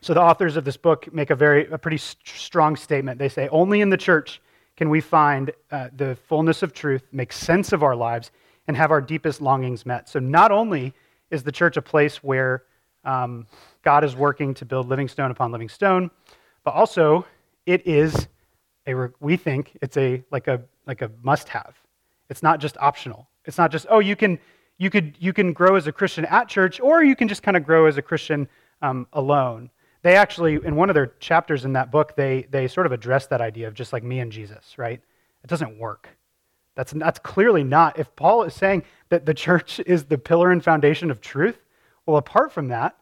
[0.00, 3.18] so the authors of this book make a very a pretty st- strong statement.
[3.18, 4.42] They say, "Only in the church
[4.76, 8.30] can we find uh, the fullness of truth, make sense of our lives,
[8.66, 10.94] and have our deepest longings met." So not only
[11.30, 12.64] is the church a place where
[13.04, 13.46] um,
[13.82, 16.10] God is working to build living stone upon living stone,
[16.64, 17.26] but also
[17.66, 18.28] it is
[18.86, 21.74] a we think it's a like a like a must have.
[22.28, 23.28] It's not just optional.
[23.44, 24.38] It's not just oh you can
[24.78, 27.56] you could you can grow as a Christian at church or you can just kind
[27.56, 28.48] of grow as a Christian
[28.82, 29.70] um, alone.
[30.02, 33.26] They actually in one of their chapters in that book they they sort of address
[33.28, 35.00] that idea of just like me and Jesus, right?
[35.42, 36.08] It doesn't work.
[36.78, 37.98] That's, that's clearly not.
[37.98, 41.58] If Paul is saying that the church is the pillar and foundation of truth,
[42.06, 42.96] well, apart from that,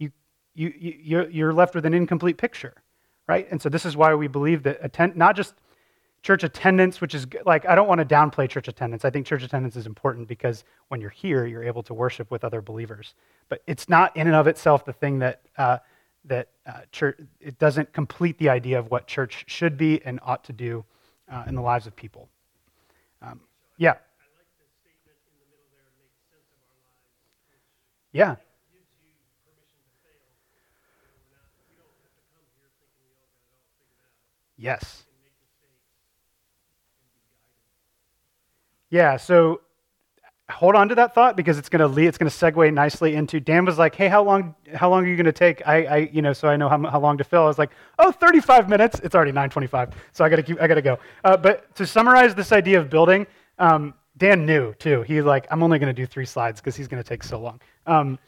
[0.00, 0.10] you,
[0.52, 2.74] you, you, you're- left with an incomplete picture,
[3.28, 3.46] right?
[3.52, 5.54] And so this is why we believe that attend, not just
[6.22, 9.04] church attendance, which is like, I don't want to downplay church attendance.
[9.04, 12.42] I think church attendance is important because when you're here, you're able to worship with
[12.42, 13.14] other believers.
[13.48, 15.78] But it's not in and of itself the thing that, uh,
[16.24, 20.42] that uh, church, it doesn't complete the idea of what church should be and ought
[20.44, 20.84] to do
[21.30, 22.28] uh, in the lives of people.
[23.24, 23.40] Um,
[23.80, 23.96] yeah.
[24.20, 27.16] I like the statement in the middle there, make sense of our lives,
[27.48, 27.64] which
[28.12, 28.36] Yeah.
[28.68, 29.16] gives you
[29.48, 30.28] permission to fail.
[30.52, 30.68] You know,
[31.16, 33.96] we're not, we don't have to come here thinking we all got it all figured
[34.04, 34.20] out
[34.60, 35.08] Yes.
[35.08, 35.88] and make mistakes
[37.00, 37.64] and be guided.
[38.92, 39.16] Yeah.
[39.16, 39.63] So
[40.50, 43.14] hold on to that thought because it's going to lead, it's going to segue nicely
[43.14, 45.84] into Dan was like, "Hey, how long how long are you going to take?" I,
[45.84, 47.42] I you know, so I know how, how long to fill.
[47.42, 50.66] I was like, "Oh, 35 minutes." It's already 9:25, so I got to keep I
[50.66, 50.98] got to go.
[51.24, 53.26] Uh, but to summarize this idea of building,
[53.58, 55.02] um, Dan knew too.
[55.02, 57.40] He like, I'm only going to do three slides because he's going to take so
[57.40, 57.60] long.
[57.86, 58.18] Um,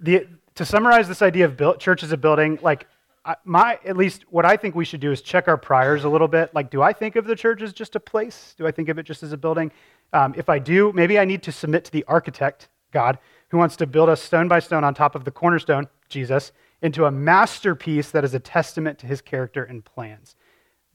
[0.00, 2.86] the to summarize this idea of build, church as a building, like
[3.44, 6.28] my at least what I think we should do is check our priors a little
[6.28, 6.54] bit.
[6.54, 8.54] Like, do I think of the church as just a place?
[8.56, 9.70] Do I think of it just as a building?
[10.12, 13.18] Um, if I do, maybe I need to submit to the architect, God,
[13.48, 17.04] who wants to build us stone by stone on top of the cornerstone, Jesus, into
[17.04, 20.36] a masterpiece that is a testament to his character and plans.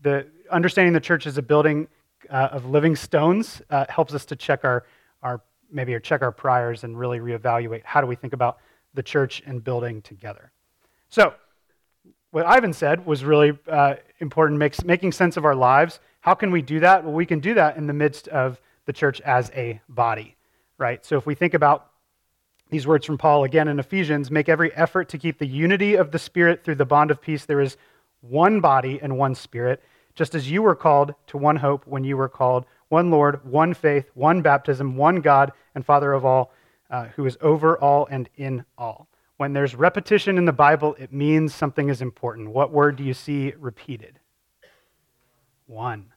[0.01, 1.87] The understanding the church as a building
[2.29, 4.85] uh, of living stones uh, helps us to check our,
[5.21, 8.57] our maybe or check our priors and really reevaluate how do we think about
[8.93, 10.51] the church and building together.
[11.09, 11.33] So,
[12.31, 15.99] what Ivan said was really uh, important, makes, making sense of our lives.
[16.21, 17.03] How can we do that?
[17.03, 20.35] Well, we can do that in the midst of the church as a body,
[20.77, 21.05] right?
[21.05, 21.89] So, if we think about
[22.73, 26.09] these words from Paul again in Ephesians make every effort to keep the unity of
[26.09, 27.45] the Spirit through the bond of peace.
[27.45, 27.77] There is
[28.21, 29.83] one body and one Spirit,
[30.15, 33.75] just as you were called to one hope when you were called, one Lord, one
[33.75, 36.51] faith, one baptism, one God and Father of all,
[36.89, 39.07] uh, who is over all and in all.
[39.37, 42.49] When there's repetition in the Bible, it means something is important.
[42.49, 44.19] What word do you see repeated?
[45.67, 46.11] One.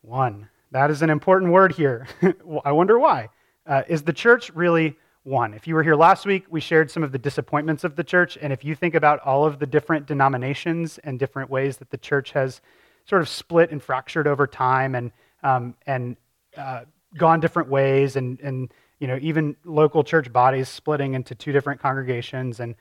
[0.00, 0.48] One.
[0.70, 2.06] That is an important word here.
[2.64, 3.30] I wonder why.
[3.66, 5.54] Uh, is the church really one.
[5.54, 8.38] If you were here last week, we shared some of the disappointments of the church.
[8.40, 11.98] And if you think about all of the different denominations and different ways that the
[11.98, 12.60] church has
[13.04, 16.16] sort of split and fractured over time and, um, and
[16.56, 16.82] uh,
[17.16, 21.80] gone different ways, and, and you know, even local church bodies splitting into two different
[21.80, 22.74] congregations, and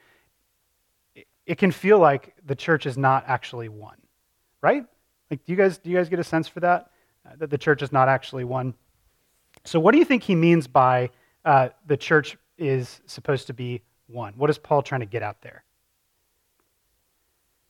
[1.16, 3.98] it, it can feel like the church is not actually one,
[4.62, 4.86] right?
[5.30, 6.92] Like, do you guys, do you guys get a sense for that?
[7.38, 8.74] That the church is not actually one?
[9.64, 11.10] So, what do you think he means by
[11.48, 14.34] uh, the church is supposed to be one.
[14.36, 15.64] What is Paul trying to get out there?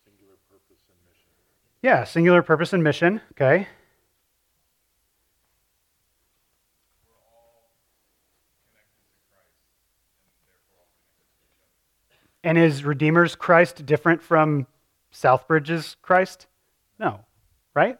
[0.04, 1.30] Singular purpose and mission.
[1.84, 3.22] Yeah, singular purpose and mission.
[3.34, 3.68] Okay.
[12.44, 14.68] And is Redeemer's Christ different from
[15.14, 16.48] Southbridge's Christ?
[16.98, 17.26] No,
[17.76, 18.00] right?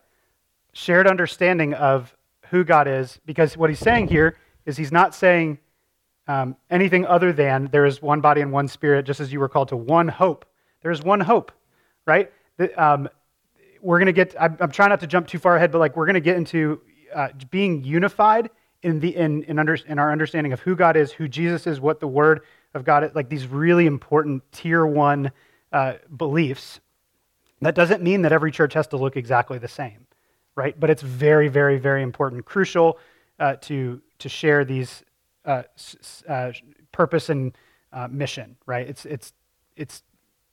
[0.78, 2.16] Shared understanding of
[2.52, 4.38] who God is, because what he's saying here
[4.68, 5.58] is he's not saying
[6.28, 9.50] um, anything other than there is one body and one spirit, just as you were
[9.50, 10.46] called to one hope.
[10.84, 11.52] There is one hope,
[12.06, 12.32] right?
[12.58, 13.10] The, um,
[13.82, 15.96] we're going to get, I'm, I'm, trying not to jump too far ahead, but like
[15.98, 16.80] we're going to get into
[17.12, 18.52] uh, being unified
[18.84, 21.82] in, the, in, in, under, in our understanding of who God is, who Jesus is,
[21.82, 22.42] what the Word
[22.76, 25.32] of God is, like these really important tier one
[25.74, 26.82] uh, beliefs.
[27.62, 30.06] That doesn't mean that every church has to look exactly the same,
[30.58, 30.78] right?
[30.78, 32.98] But it's very, very, very important, crucial
[33.40, 35.04] uh, to, to share these
[35.46, 35.64] uh,
[36.28, 36.52] uh,
[36.92, 37.56] purpose and
[37.94, 38.90] uh, mission, right?
[38.90, 39.34] It's, it's,
[39.78, 40.02] it's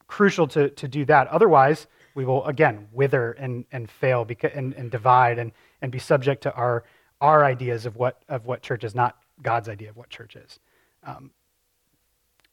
[0.06, 1.26] crucial to, to do that.
[1.28, 5.98] Otherwise, we will, again, wither and, and fail because, and, and divide and, and be
[5.98, 6.84] subject to our,
[7.22, 10.60] our ideas of what, of what church is, not God's idea of what church is.
[11.02, 11.30] Um,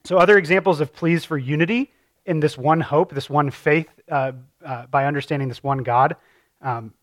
[0.04, 1.92] so, other examples of pleas for unity
[2.26, 4.32] in this one hope, this one faith, uh,
[4.66, 6.16] uh, by understanding this one God.
[6.62, 6.94] Um,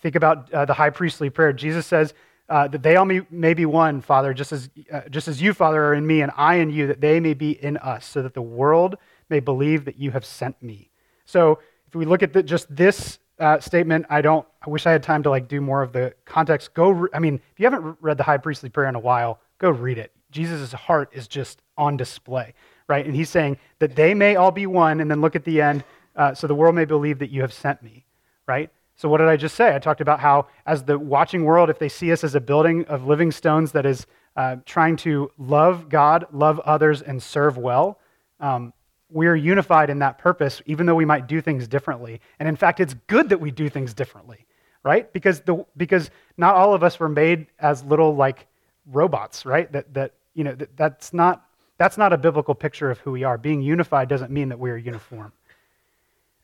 [0.00, 1.52] think about uh, the high priestly prayer.
[1.52, 2.14] Jesus says,
[2.48, 5.54] uh, that they all may, may, be one, Father, just as, uh, just as you,
[5.54, 8.22] Father, are in me and I in you, that they may be in us, so
[8.22, 8.96] that the world
[9.30, 10.90] may believe that you have sent me.
[11.24, 14.92] So if we look at the, just this uh, statement, I don't, I wish I
[14.92, 16.74] had time to like do more of the context.
[16.74, 19.40] Go, re- I mean, if you haven't read the high priestly prayer in a while,
[19.58, 20.12] go read it.
[20.30, 22.52] Jesus' heart is just on display,
[22.88, 23.06] right?
[23.06, 25.84] And he's saying that they may all be one, and then look at the end,
[26.16, 28.04] uh, so the world may believe that you have sent me,
[28.46, 28.70] right?
[28.96, 29.74] So, what did I just say?
[29.74, 32.84] I talked about how, as the watching world, if they see us as a building
[32.86, 37.98] of living stones that is uh, trying to love God, love others, and serve well,
[38.40, 38.72] um,
[39.10, 42.20] we're unified in that purpose, even though we might do things differently.
[42.38, 44.46] And in fact, it's good that we do things differently,
[44.82, 45.12] right?
[45.12, 48.46] Because, the, because not all of us were made as little like
[48.86, 49.70] robots, right?
[49.72, 51.46] That, that you know, that, that's, not,
[51.78, 53.38] that's not a biblical picture of who we are.
[53.38, 55.32] Being unified doesn't mean that we're uniform.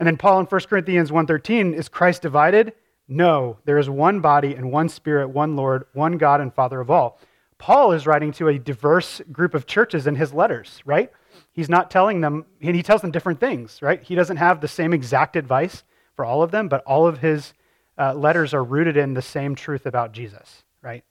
[0.00, 2.72] And then Paul in 1 Corinthians 1:13, is Christ divided?
[3.06, 6.90] No, there is one body and one spirit, one Lord, one God and Father of
[6.90, 7.20] all.
[7.58, 11.12] Paul is writing to a diverse group of churches in his letters, right?
[11.52, 14.02] He's not telling them, and he tells them different things, right?
[14.02, 15.84] He doesn't have the same exact advice
[16.16, 17.52] for all of them, but all of his
[17.98, 21.04] uh, letters are rooted in the same truth about Jesus, right?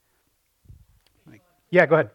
[1.29, 2.09] Like, yeah, go ahead.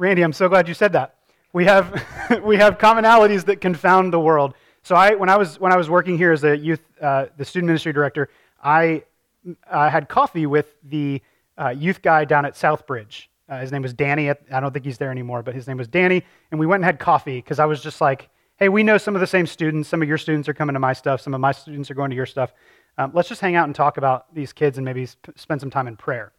[0.00, 1.16] Randy, I'm so glad you said that.
[1.52, 1.92] We have,
[2.42, 4.54] we have commonalities that confound the world.
[4.82, 7.44] So I, when I was when I was working here as a youth, uh, the
[7.44, 8.30] student ministry director,
[8.64, 9.02] I
[9.70, 11.20] uh, had coffee with the
[11.58, 13.26] uh, youth guy down at Southbridge.
[13.46, 14.30] Uh, his name was Danny.
[14.30, 16.24] I don't think he's there anymore, but his name was Danny.
[16.50, 19.14] And we went and had coffee because I was just like, hey, we know some
[19.14, 19.86] of the same students.
[19.86, 21.20] Some of your students are coming to my stuff.
[21.20, 22.54] Some of my students are going to your stuff.
[22.96, 25.70] Um, let's just hang out and talk about these kids and maybe sp- spend some
[25.70, 26.32] time in prayer.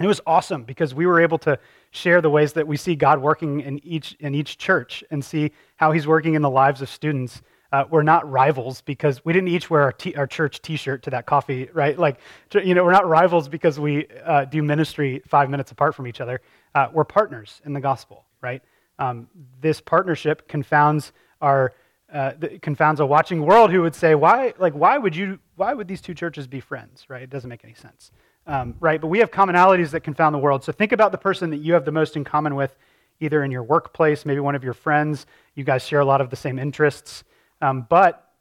[0.00, 1.58] And it was awesome because we were able to
[1.90, 5.52] share the ways that we see God working in each, in each church and see
[5.76, 7.42] how He's working in the lives of students.
[7.70, 11.10] Uh, we're not rivals because we didn't each wear our, t- our church T-shirt to
[11.10, 11.98] that coffee, right?
[11.98, 12.18] Like,
[12.64, 16.22] you know, we're not rivals because we uh, do ministry five minutes apart from each
[16.22, 16.40] other.
[16.74, 18.62] Uh, we're partners in the gospel, right?
[18.98, 19.28] Um,
[19.60, 21.74] this partnership confounds our
[22.10, 22.32] uh,
[22.62, 26.00] confounds a watching world who would say, why, like, why would you, why would these
[26.00, 27.22] two churches be friends, right?
[27.22, 28.10] It doesn't make any sense,
[28.46, 29.00] um, right?
[29.00, 30.64] But we have commonalities that confound the world.
[30.64, 32.74] So think about the person that you have the most in common with,
[33.20, 35.26] either in your workplace, maybe one of your friends.
[35.54, 37.24] You guys share a lot of the same interests,
[37.60, 38.32] um, but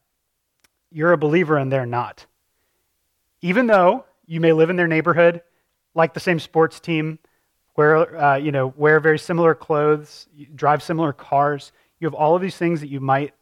[0.92, 2.26] you're a believer and they're not.
[3.42, 5.42] Even though you may live in their neighborhood,
[5.96, 7.20] like the same sports team,
[7.76, 12.42] wear, uh, you know, wear very similar clothes, drive similar cars, you have all of
[12.42, 13.34] these things that you might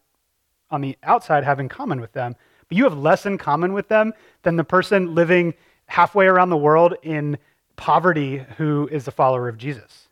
[0.70, 2.36] on the outside have in common with them,
[2.68, 5.54] but you have less in common with them than the person living
[5.88, 7.38] halfway around the world in
[7.76, 10.08] poverty who is a follower of Jesus.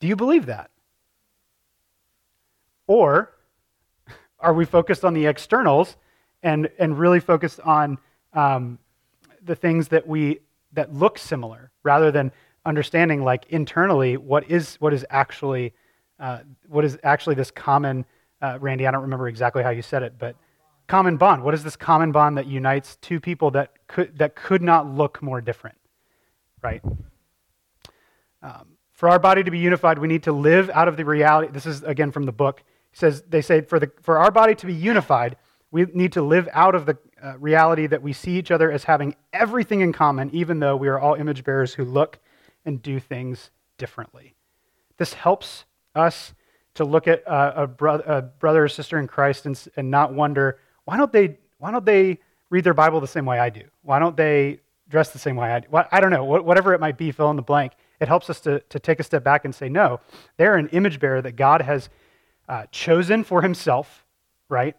[0.00, 0.70] Do you believe that?
[2.86, 3.32] Or
[4.38, 5.96] are we focused on the externals
[6.42, 7.98] and, and really focused on
[8.32, 8.78] um,
[9.42, 10.40] the things that we
[10.72, 12.30] that look similar rather than
[12.64, 15.72] understanding like internally what is what is actually
[16.20, 18.04] uh, what is actually this common,
[18.42, 20.36] uh, Randy, I don't remember exactly how you said it, but
[20.90, 21.44] common bond.
[21.44, 25.22] What is this common bond that unites two people that could, that could not look
[25.22, 25.78] more different,
[26.62, 26.82] right?
[28.42, 31.52] Um, for our body to be unified, we need to live out of the reality.
[31.52, 32.64] This is again from the book.
[32.90, 35.36] He says they say for the for our body to be unified,
[35.70, 38.84] we need to live out of the uh, reality that we see each other as
[38.84, 42.18] having everything in common, even though we are all image bearers who look
[42.64, 44.34] and do things differently.
[44.96, 46.34] This helps us
[46.74, 50.58] to look at a, bro- a brother or sister in Christ and, and not wonder,
[50.90, 52.18] why don't, they, why don't they
[52.50, 53.62] read their Bible the same way I do?
[53.82, 55.68] Why don't they dress the same way I do?
[55.72, 57.74] I don't know, whatever it might be, fill in the blank.
[58.00, 60.00] It helps us to, to take a step back and say, no,
[60.36, 61.90] they're an image bearer that God has
[62.48, 64.04] uh, chosen for himself,
[64.48, 64.74] right?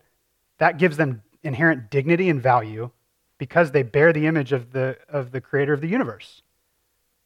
[0.57, 2.91] That gives them inherent dignity and value
[3.37, 6.41] because they bear the image of the, of the creator of the universe.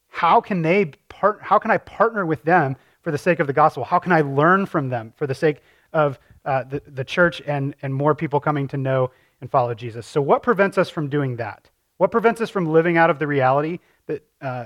[0.09, 3.53] How can, they part, how can I partner with them for the sake of the
[3.53, 3.83] gospel?
[3.83, 7.75] How can I learn from them for the sake of uh, the, the church and,
[7.81, 10.07] and more people coming to know and follow Jesus?
[10.07, 11.69] So, what prevents us from doing that?
[11.97, 14.65] What prevents us from living out of the reality that uh,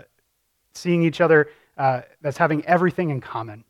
[0.74, 3.64] seeing each other uh, that's having everything in common?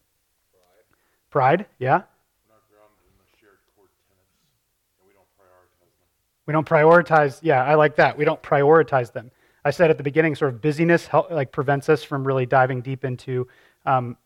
[1.29, 2.01] Pride, yeah?
[2.47, 6.07] We're not grounded in the shared core and we don't prioritize them.
[6.47, 7.39] We don't prioritize.
[7.43, 8.17] Yeah, I like that.
[8.17, 9.29] We don't prioritize them.
[9.63, 12.81] I said at the beginning, sort of busyness help, like prevents us from really diving
[12.81, 13.47] deep into
[13.85, 14.17] um,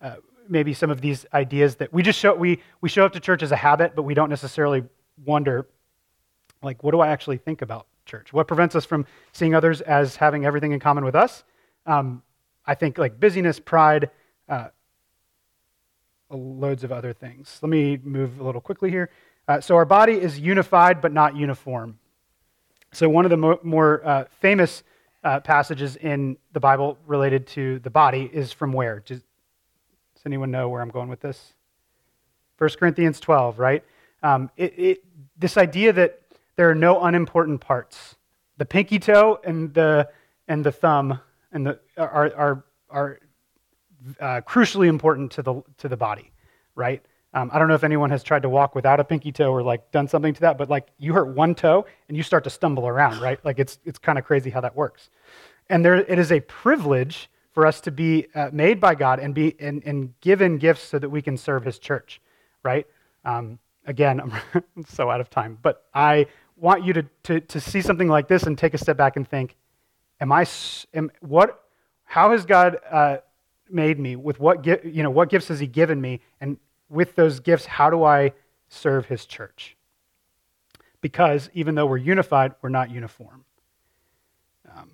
[0.00, 0.16] uh,
[0.48, 3.42] maybe some of these ideas that we just show we, we show up to church
[3.42, 4.82] as a habit but we don't necessarily
[5.24, 5.66] wonder
[6.62, 8.32] like what do i actually think about church?
[8.32, 11.44] What prevents us from seeing others as having everything in common with us?
[11.86, 12.22] Um,
[12.64, 14.10] i think like busyness pride
[14.48, 14.68] uh,
[16.30, 17.58] loads of other things.
[17.60, 19.10] Let me move a little quickly here.
[19.48, 21.98] Uh, so our body is unified but not uniform.
[22.92, 24.82] So one of the mo- more uh, famous
[25.24, 29.00] uh, passages in the bible related to the body is from where
[30.22, 31.54] does anyone know where I'm going with this?
[32.58, 33.82] 1 Corinthians 12, right?
[34.22, 35.04] Um, it, it,
[35.36, 36.20] this idea that
[36.54, 38.14] there are no unimportant parts.
[38.56, 40.08] The pinky toe and the,
[40.46, 41.18] and the thumb
[41.50, 43.18] and the, are, are, are
[44.20, 46.30] uh, crucially important to the, to the body,
[46.76, 47.04] right?
[47.34, 49.64] Um, I don't know if anyone has tried to walk without a pinky toe or
[49.64, 52.50] like done something to that, but like you hurt one toe and you start to
[52.50, 53.44] stumble around, right?
[53.44, 55.10] Like it's, it's kind of crazy how that works.
[55.68, 59.34] And there, it is a privilege for us to be uh, made by God and
[59.34, 62.20] be and, and given gifts so that we can serve His church,
[62.62, 62.86] right?
[63.24, 67.82] Um, again, I'm so out of time, but I want you to, to, to see
[67.82, 69.56] something like this and take a step back and think,
[70.20, 70.46] am I,
[70.94, 71.64] am, what,
[72.04, 73.18] how has God uh,
[73.68, 74.16] made me?
[74.16, 76.20] With what, you know, what gifts has He given me?
[76.40, 76.56] And
[76.88, 78.32] with those gifts, how do I
[78.68, 79.76] serve His church?
[81.00, 83.44] Because even though we're unified, we're not uniform.
[84.74, 84.92] Um,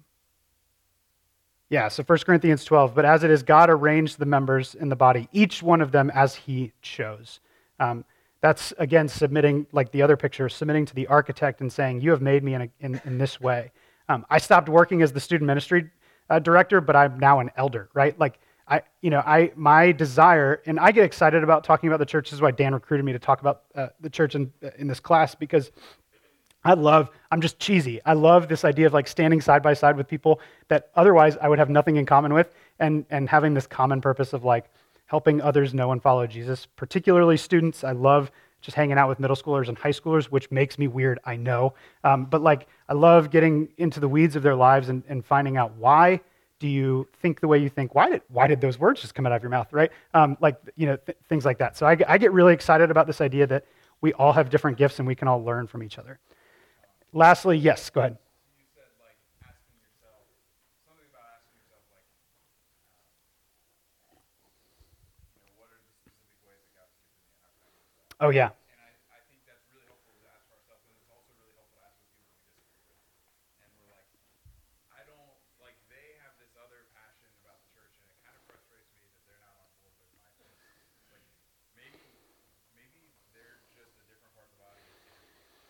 [1.70, 2.94] yeah, so 1 Corinthians 12.
[2.94, 6.10] But as it is, God arranged the members in the body, each one of them
[6.14, 7.40] as he chose.
[7.78, 8.04] Um,
[8.40, 12.22] that's, again, submitting, like the other picture, submitting to the architect and saying, You have
[12.22, 13.72] made me in, a, in, in this way.
[14.08, 15.90] Um, I stopped working as the student ministry
[16.30, 18.18] uh, director, but I'm now an elder, right?
[18.18, 22.06] Like, I, you know, I, my desire, and I get excited about talking about the
[22.06, 22.30] church.
[22.30, 25.00] This is why Dan recruited me to talk about uh, the church in, in this
[25.00, 25.70] class, because
[26.68, 27.98] I love, I'm just cheesy.
[28.04, 30.38] I love this idea of like standing side by side with people
[30.68, 34.34] that otherwise I would have nothing in common with and, and having this common purpose
[34.34, 34.66] of like
[35.06, 37.84] helping others know and follow Jesus, particularly students.
[37.84, 41.18] I love just hanging out with middle schoolers and high schoolers, which makes me weird,
[41.24, 41.72] I know.
[42.04, 45.56] Um, but like, I love getting into the weeds of their lives and, and finding
[45.56, 46.20] out why
[46.58, 47.94] do you think the way you think?
[47.94, 49.90] Why did, why did those words just come out of your mouth, right?
[50.12, 51.78] Um, like, you know, th- things like that.
[51.78, 53.64] So I, I get really excited about this idea that
[54.02, 56.18] we all have different gifts and we can all learn from each other.
[57.18, 58.14] Lastly, yes, go ahead.
[58.14, 58.22] Oh,
[58.78, 60.22] said like asking yourself
[60.86, 62.06] something about asking yourself like
[64.06, 64.22] uh,
[65.34, 67.74] you know what are the specific ways that God's gifted me and how can I
[67.74, 68.06] use that?
[68.22, 68.54] Oh, yeah.
[68.70, 71.58] And I, I think that's really helpful to ask for ourselves, and it's also really
[71.58, 73.66] helpful to ask for people we disagree with.
[73.66, 74.06] And we're like,
[74.94, 78.46] I don't like they have this other passion about the church, and it kind of
[78.46, 80.54] frustrates me that they're not on board with my thing.
[81.10, 81.26] Like
[81.74, 81.98] maybe
[82.78, 85.66] maybe they're just a different part of the body, and we should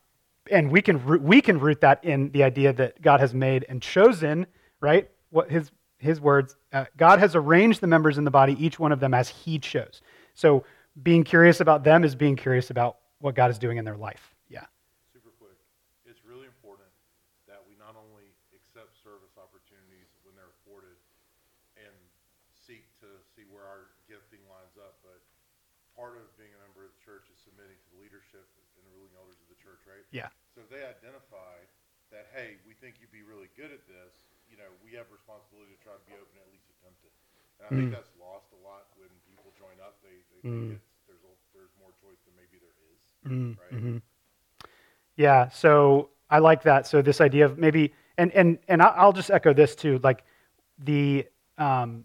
[0.50, 3.66] and we can root, we can root that in the idea that God has made
[3.68, 4.46] and chosen,
[4.80, 5.10] right?
[5.30, 8.92] What his his words, uh, God has arranged the members in the body, each one
[8.92, 10.00] of them as He chose.
[10.34, 10.64] So
[11.02, 14.34] being curious about them is being curious about what God is doing in their life.
[14.48, 14.66] Yeah.
[15.12, 15.58] Super quick.
[16.06, 16.88] It's really important
[17.50, 20.96] that we not only accept service opportunities when they're afforded
[21.80, 21.94] and
[22.54, 25.18] seek to see where our gifting lines up, but
[25.96, 28.44] part of being a member of the church is submitting to the leadership
[28.78, 30.04] and the ruling elders of the church, right?
[30.12, 30.28] Yeah.
[30.54, 31.58] So if they identify
[32.14, 34.14] that, hey, we think you'd be really good at this,
[34.48, 37.12] you know, we have responsibility to try to be open and at least attempt it.
[37.58, 37.96] And I think Mm.
[37.98, 39.98] that's lost a lot when people join up.
[40.04, 40.78] They, they Mm.
[40.78, 43.82] think there's, a, there's more choice than maybe there is, Mm, right?
[43.82, 44.02] mhm.
[45.16, 46.86] Yeah, so I like that.
[46.86, 50.24] So this idea of maybe, and and and I- I'll just echo this too, like
[50.78, 51.26] the
[51.56, 52.04] um,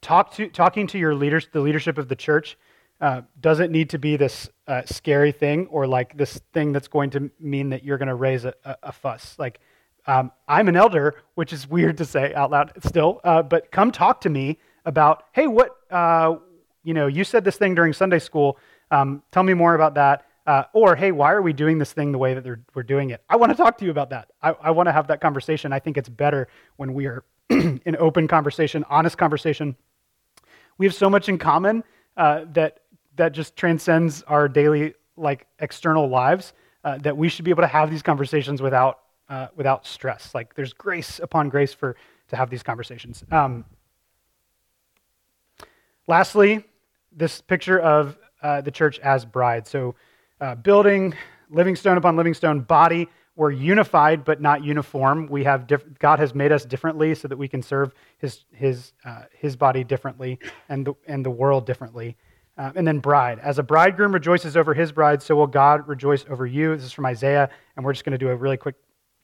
[0.00, 2.56] talk to talking to your leaders, the leadership of the church,
[3.00, 7.10] uh, doesn't need to be this uh, scary thing or like this thing that's going
[7.10, 9.36] to mean that you're going to raise a, a, a fuss.
[9.38, 9.60] Like
[10.06, 13.92] um, I'm an elder, which is weird to say out loud still, uh, but come
[13.92, 16.36] talk to me about, hey, what uh,
[16.82, 18.56] you know, you said this thing during Sunday school.
[18.90, 20.24] Um, tell me more about that.
[20.50, 22.44] Uh, or, hey, why are we doing this thing the way that
[22.74, 23.22] we're doing it?
[23.28, 24.32] I want to talk to you about that.
[24.42, 25.72] I, I want to have that conversation.
[25.72, 29.76] I think it's better when we are in open conversation, honest conversation.
[30.76, 31.84] We have so much in common
[32.16, 32.80] uh, that
[33.14, 37.68] that just transcends our daily like external lives uh, that we should be able to
[37.68, 40.34] have these conversations without uh, without stress.
[40.34, 41.94] Like there's grace upon grace for
[42.26, 43.22] to have these conversations.
[43.30, 43.64] Um,
[46.08, 46.64] lastly,
[47.12, 49.68] this picture of uh, the church as bride.
[49.68, 49.94] So,
[50.40, 51.14] uh, building,
[51.50, 53.08] living stone upon living stone, body.
[53.36, 55.26] We're unified but not uniform.
[55.28, 58.92] We have diff- God has made us differently so that we can serve His His
[59.04, 60.38] uh, His body differently
[60.68, 62.16] and the and the world differently.
[62.58, 63.38] Uh, and then bride.
[63.38, 66.76] As a bridegroom rejoices over his bride, so will God rejoice over you.
[66.76, 68.74] This is from Isaiah, and we're just going to do a really quick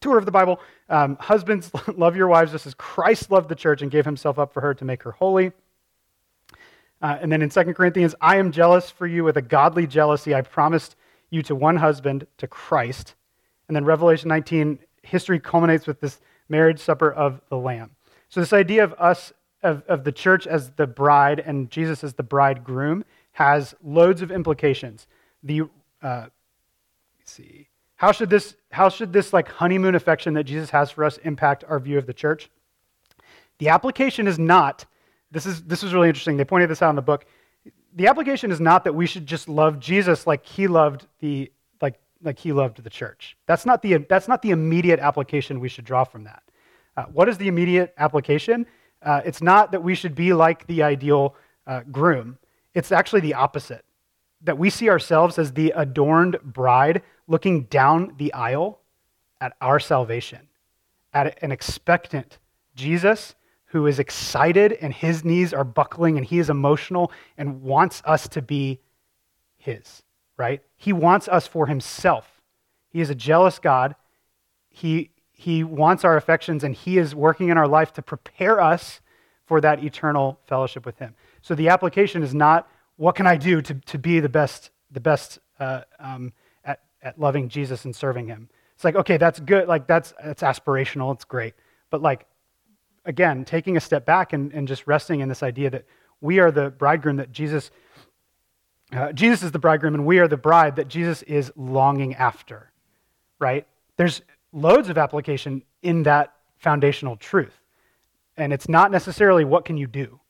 [0.01, 0.59] tour of the Bible.
[0.89, 4.55] Um, husbands, love your wives just as Christ loved the church and gave himself up
[4.55, 5.53] for her to make her holy.
[7.03, 10.35] Uh, and then in 2 Corinthians, I am jealous for you with a godly jealousy.
[10.35, 10.97] I promised
[11.31, 13.14] you to one husband, to Christ.
[13.68, 17.91] And then Revelation 19, history culminates with this marriage supper of the Lamb.
[18.29, 22.14] So, this idea of us, of, of the church as the bride and Jesus as
[22.14, 25.07] the bridegroom, has loads of implications.
[25.43, 25.62] The,
[26.03, 26.27] uh,
[27.24, 31.18] see, how should this, how should this like honeymoon affection that Jesus has for us
[31.18, 32.51] impact our view of the church?
[33.59, 34.85] The application is not,
[35.31, 36.37] this is, this is really interesting.
[36.37, 37.27] They pointed this out in the book.
[37.97, 41.99] The application is not that we should just love Jesus like he loved the, like,
[42.23, 43.39] like he loved the church.
[43.47, 46.43] That's not the, that's not the immediate application we should draw from that.
[46.95, 48.67] Uh, what is the immediate application?
[49.03, 51.35] Uh, it's not that we should be like the ideal
[51.67, 52.37] uh, groom.
[52.75, 53.85] It's actually the opposite.
[54.43, 58.81] That we see ourselves as the adorned bride looking down the aisle
[59.41, 60.49] at our salvation,
[61.15, 62.39] at an expectant
[62.75, 63.35] Jesus
[63.77, 68.29] who is excited and his knees are buckling and he is emotional and wants us
[68.29, 68.81] to be
[69.57, 70.03] his,
[70.37, 70.62] right?
[70.77, 72.43] He wants us for himself.
[72.89, 73.95] He is a jealous God.
[74.68, 79.03] he, he wants our affections and He is working in our life to prepare us
[79.45, 81.14] for that eternal fellowship with Him.
[81.43, 82.66] So the application is not
[82.97, 86.33] what can I do to, to be the best, the best uh, um,
[86.64, 88.49] at, at loving Jesus and serving Him.
[88.74, 89.68] It's like, okay, that's good.
[89.68, 91.14] Like, that's, that's aspirational.
[91.14, 91.53] It's great.
[91.91, 92.27] But, like,
[93.07, 95.85] again, taking a step back and, and just resting in this idea that
[96.21, 97.71] we are the bridegroom that Jesus,
[98.93, 102.73] uh, Jesus is the bridegroom and we are the bride that Jesus is longing after,
[103.39, 103.67] right?
[103.97, 107.55] There's loads of application in that foundational truth.
[108.37, 110.21] And it's not necessarily what can you do.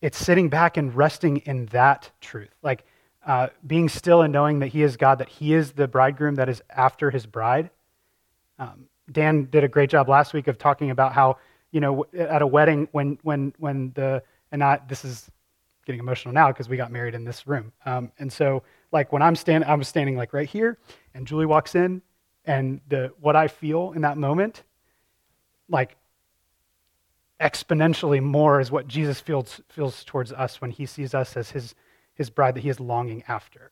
[0.00, 2.54] It's sitting back and resting in that truth.
[2.62, 2.84] Like
[3.26, 6.48] uh, being still and knowing that He is God, that He is the bridegroom that
[6.48, 7.70] is after His bride.
[8.58, 11.38] Um, Dan did a great job last week of talking about how,
[11.70, 15.30] you know, at a wedding, when, when, when the, and I, this is
[15.86, 17.72] getting emotional now because we got married in this room.
[17.86, 20.78] Um, and so, like, when I'm standing, I was standing like right here,
[21.14, 22.02] and Julie walks in,
[22.44, 24.62] and the, what I feel in that moment,
[25.68, 25.96] like,
[27.40, 31.74] exponentially more is what Jesus feels, feels towards us when he sees us as his,
[32.14, 33.70] his bride that he is longing after.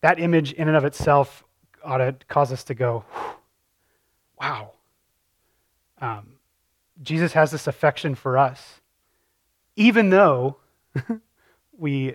[0.00, 1.44] That image, in and of itself,
[1.84, 3.04] ought to cause us to go,
[4.40, 4.72] wow.
[6.00, 6.34] Um,
[7.02, 8.80] Jesus has this affection for us,
[9.76, 10.56] even though
[11.78, 12.14] we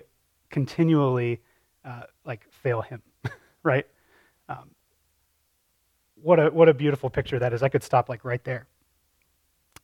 [0.50, 1.40] continually
[1.84, 3.02] uh, like fail him,
[3.62, 3.86] right?
[4.48, 4.70] Um,
[6.22, 7.62] what a what a beautiful picture that is.
[7.62, 8.66] I could stop like right there.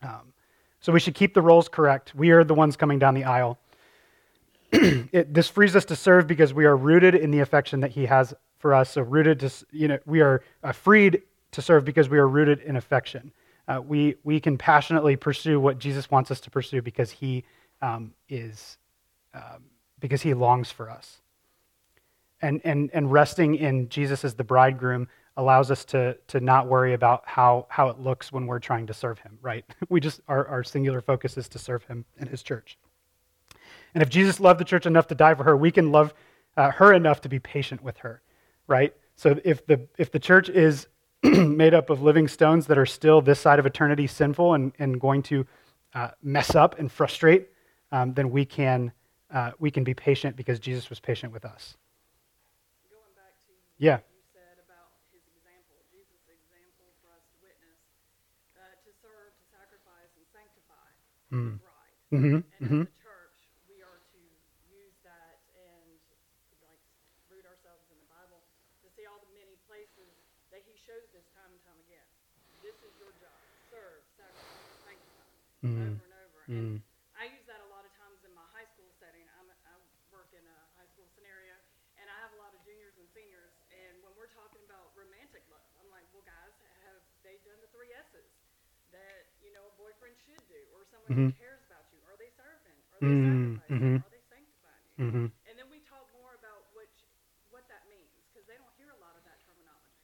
[0.03, 0.32] Um,
[0.80, 2.14] so we should keep the roles correct.
[2.14, 3.59] We are the ones coming down the aisle.
[5.12, 8.07] it, this frees us to serve because we are rooted in the affection that he
[8.07, 8.91] has for us.
[8.91, 11.22] So rooted to, you know, we are uh, freed
[11.53, 13.33] to serve because we are rooted in affection.
[13.68, 17.45] Uh, we, we can passionately pursue what Jesus wants us to pursue because he
[17.81, 18.79] um, is,
[19.33, 19.64] um,
[20.01, 21.20] because he longs for us.
[22.43, 26.95] And, and, and resting in Jesus as the bridegroom allows us to, to not worry
[26.95, 29.64] about how, how it looks when we're trying to serve him, right?
[29.89, 32.77] We just, our, our singular focus is to serve him and his church.
[33.95, 36.12] And if Jesus loved the church enough to die for her, we can love
[36.57, 38.22] uh, her enough to be patient with her,
[38.66, 38.95] right?
[39.16, 40.88] So if the, if the church is
[41.22, 45.01] made up of living stones that are still this side of eternity sinful and, and
[45.01, 45.47] going to
[45.95, 47.49] uh, mess up and frustrate,
[47.92, 48.90] um, then we can,
[49.32, 51.76] uh, we can be patient because Jesus was patient with us.
[52.90, 54.03] Going back to Yeah.
[54.03, 57.78] what you said about his example, Jesus' example for us to witness,
[58.59, 60.90] uh, to serve, to sacrifice, and sanctify
[61.30, 61.59] Mm.
[61.59, 61.95] the bride.
[62.11, 62.42] Mm-hmm.
[62.42, 62.82] And Mm-hmm.
[62.82, 63.38] as a church,
[63.70, 64.22] we are to
[64.70, 65.99] use that and
[66.66, 66.82] like
[67.30, 68.42] root ourselves in the Bible
[68.82, 70.11] to see all the many places
[70.51, 72.07] that he shows this time and time again.
[72.62, 73.38] This is your job:
[73.70, 75.30] serve, sacrifice, sanctify,
[75.65, 75.97] Mm.
[75.97, 76.41] over and over.
[76.53, 76.83] And Mm.
[77.17, 79.25] I use that a lot of times in my high school setting.
[79.41, 79.75] I'm, I
[80.12, 81.57] work in a high school scenario,
[81.97, 83.55] and I have a lot of juniors and seniors.
[83.73, 86.53] And when we're talking about romantic love, I'm like, well, guys,
[86.85, 88.29] have they done the three S's
[88.93, 91.33] that you know a boyfriend should do, or someone Mhm.
[91.33, 91.99] who cares about you?
[92.05, 92.79] Are they serving?
[92.93, 93.81] Are they Mm, sacrificing?
[93.81, 94.03] mhm.
[94.05, 94.97] Are they sanctifying you?
[95.05, 95.27] Mm-hmm.
[95.49, 96.87] And then we talk more about what
[97.51, 100.03] what that means because they don't hear a lot of that terminology.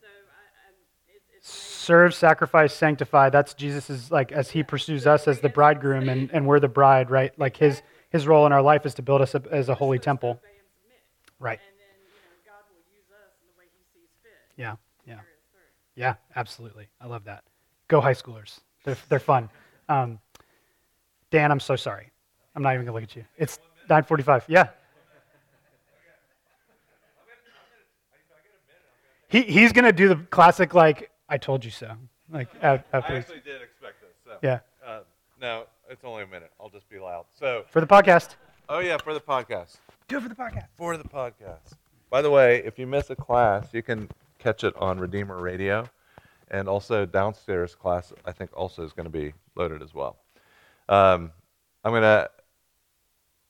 [0.00, 0.68] So I, I
[1.08, 1.75] it, it's amazing.
[1.86, 3.30] Serve, sacrifice, sanctify.
[3.30, 7.12] That's Jesus's like as he pursues us as the bridegroom and, and we're the bride,
[7.12, 7.32] right?
[7.38, 7.80] Like his
[8.10, 10.40] his role in our life is to build us up as a holy temple.
[11.38, 11.60] Right.
[11.60, 14.32] And then you know God will use us in the way He sees fit.
[14.56, 14.74] Yeah.
[15.06, 15.20] Yeah.
[15.94, 16.88] Yeah, absolutely.
[17.00, 17.44] I love that.
[17.86, 18.58] Go high schoolers.
[18.82, 19.48] They're, they're fun.
[19.88, 20.18] Um,
[21.30, 22.10] Dan, I'm so sorry.
[22.56, 23.24] I'm not even going to look at you.
[23.38, 23.58] It's
[23.88, 24.46] 945.
[24.48, 24.70] Yeah.
[29.28, 31.92] He, he's going to do the classic, like, I told you so.
[32.30, 34.10] Like, af- I after, actually did expect this.
[34.24, 34.38] So.
[34.42, 34.60] yeah.
[34.84, 35.00] Uh,
[35.40, 36.50] no, it's only a minute.
[36.60, 37.26] I'll just be loud.
[37.38, 38.36] So, For the podcast.
[38.68, 39.76] oh yeah, for the podcast.
[40.08, 40.66] Do it for the podcast.
[40.76, 41.74] For the podcast.
[42.10, 44.08] By the way, if you miss a class, you can
[44.38, 45.88] catch it on Redeemer Radio,
[46.50, 48.12] and also downstairs class.
[48.24, 50.16] I think also is going to be loaded as well.
[50.88, 51.32] Um,
[51.84, 52.30] I'm going to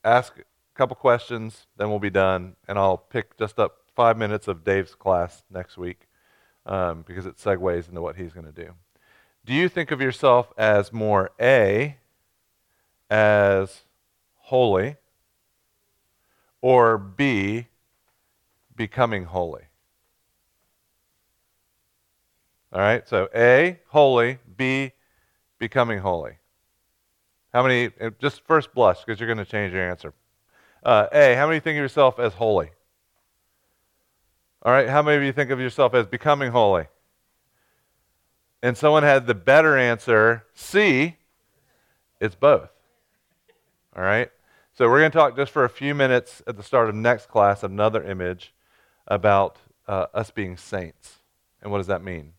[0.05, 0.43] ask a
[0.75, 4.95] couple questions, then we'll be done, and I'll pick just up five minutes of Dave's
[4.95, 6.06] class next week
[6.67, 8.73] um, because it segues into what he's going to do.
[9.45, 11.97] Do you think of yourself as more A,
[13.09, 13.83] as
[14.35, 14.97] holy,
[16.61, 17.69] or B,
[18.75, 19.63] becoming holy?
[22.73, 24.93] All right, so A, holy, B,
[25.59, 26.39] becoming holy.
[27.53, 30.13] How many, uh, just first blush, because you're going to change your answer.
[30.83, 32.71] Uh, A, how many think of yourself as holy?
[34.63, 36.87] All right, how many of you think of yourself as becoming holy?
[38.63, 41.17] And someone had the better answer, C,
[42.21, 42.71] it's both.
[43.95, 44.31] All right,
[44.75, 47.29] so we're going to talk just for a few minutes at the start of next
[47.29, 48.55] class, another image
[49.07, 51.17] about uh, us being saints.
[51.63, 52.33] And what does that mean?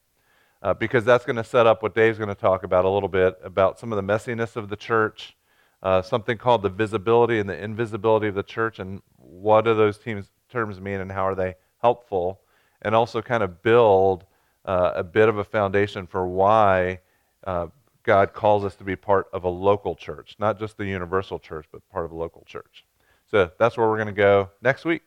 [0.61, 3.09] Uh, because that's going to set up what Dave's going to talk about a little
[3.09, 5.38] bit about some of the messiness of the church,
[5.84, 9.97] uh, something called the visibility and the invisibility of the church, and what do those
[9.97, 12.41] teams, terms mean and how are they helpful,
[12.82, 14.25] and also kind of build
[14.65, 16.99] uh, a bit of a foundation for why
[17.45, 17.67] uh,
[18.03, 21.65] God calls us to be part of a local church, not just the universal church,
[21.71, 22.86] but part of a local church.
[23.30, 25.03] So that's where we're going to go next week.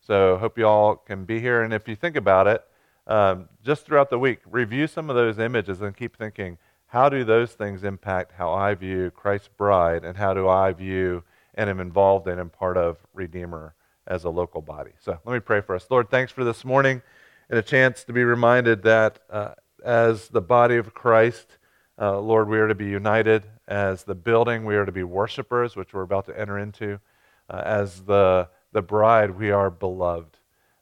[0.00, 1.62] So hope you all can be here.
[1.62, 2.64] And if you think about it,
[3.06, 7.22] um, just throughout the week, review some of those images and keep thinking, how do
[7.22, 11.22] those things impact how I view Christ's bride and how do I view
[11.54, 13.74] and am involved in and part of Redeemer
[14.06, 14.92] as a local body?
[15.00, 15.86] So let me pray for us.
[15.90, 17.02] Lord, thanks for this morning
[17.48, 21.58] and a chance to be reminded that uh, as the body of Christ,
[22.00, 23.44] uh, Lord, we are to be united.
[23.68, 27.00] As the building, we are to be worshipers, which we're about to enter into.
[27.48, 30.38] Uh, as the, the bride, we are beloved,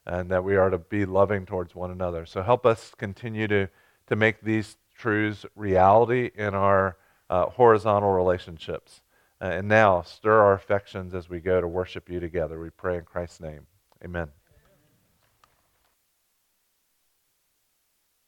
[0.06, 2.26] and that we are to be loving towards one another.
[2.26, 3.68] So help us continue to,
[4.08, 6.96] to make these truths reality in our
[7.30, 9.00] uh, horizontal relationships.
[9.40, 12.60] Uh, and now, stir our affections as we go to worship you together.
[12.60, 13.66] We pray in Christ's name.
[14.04, 14.28] Amen.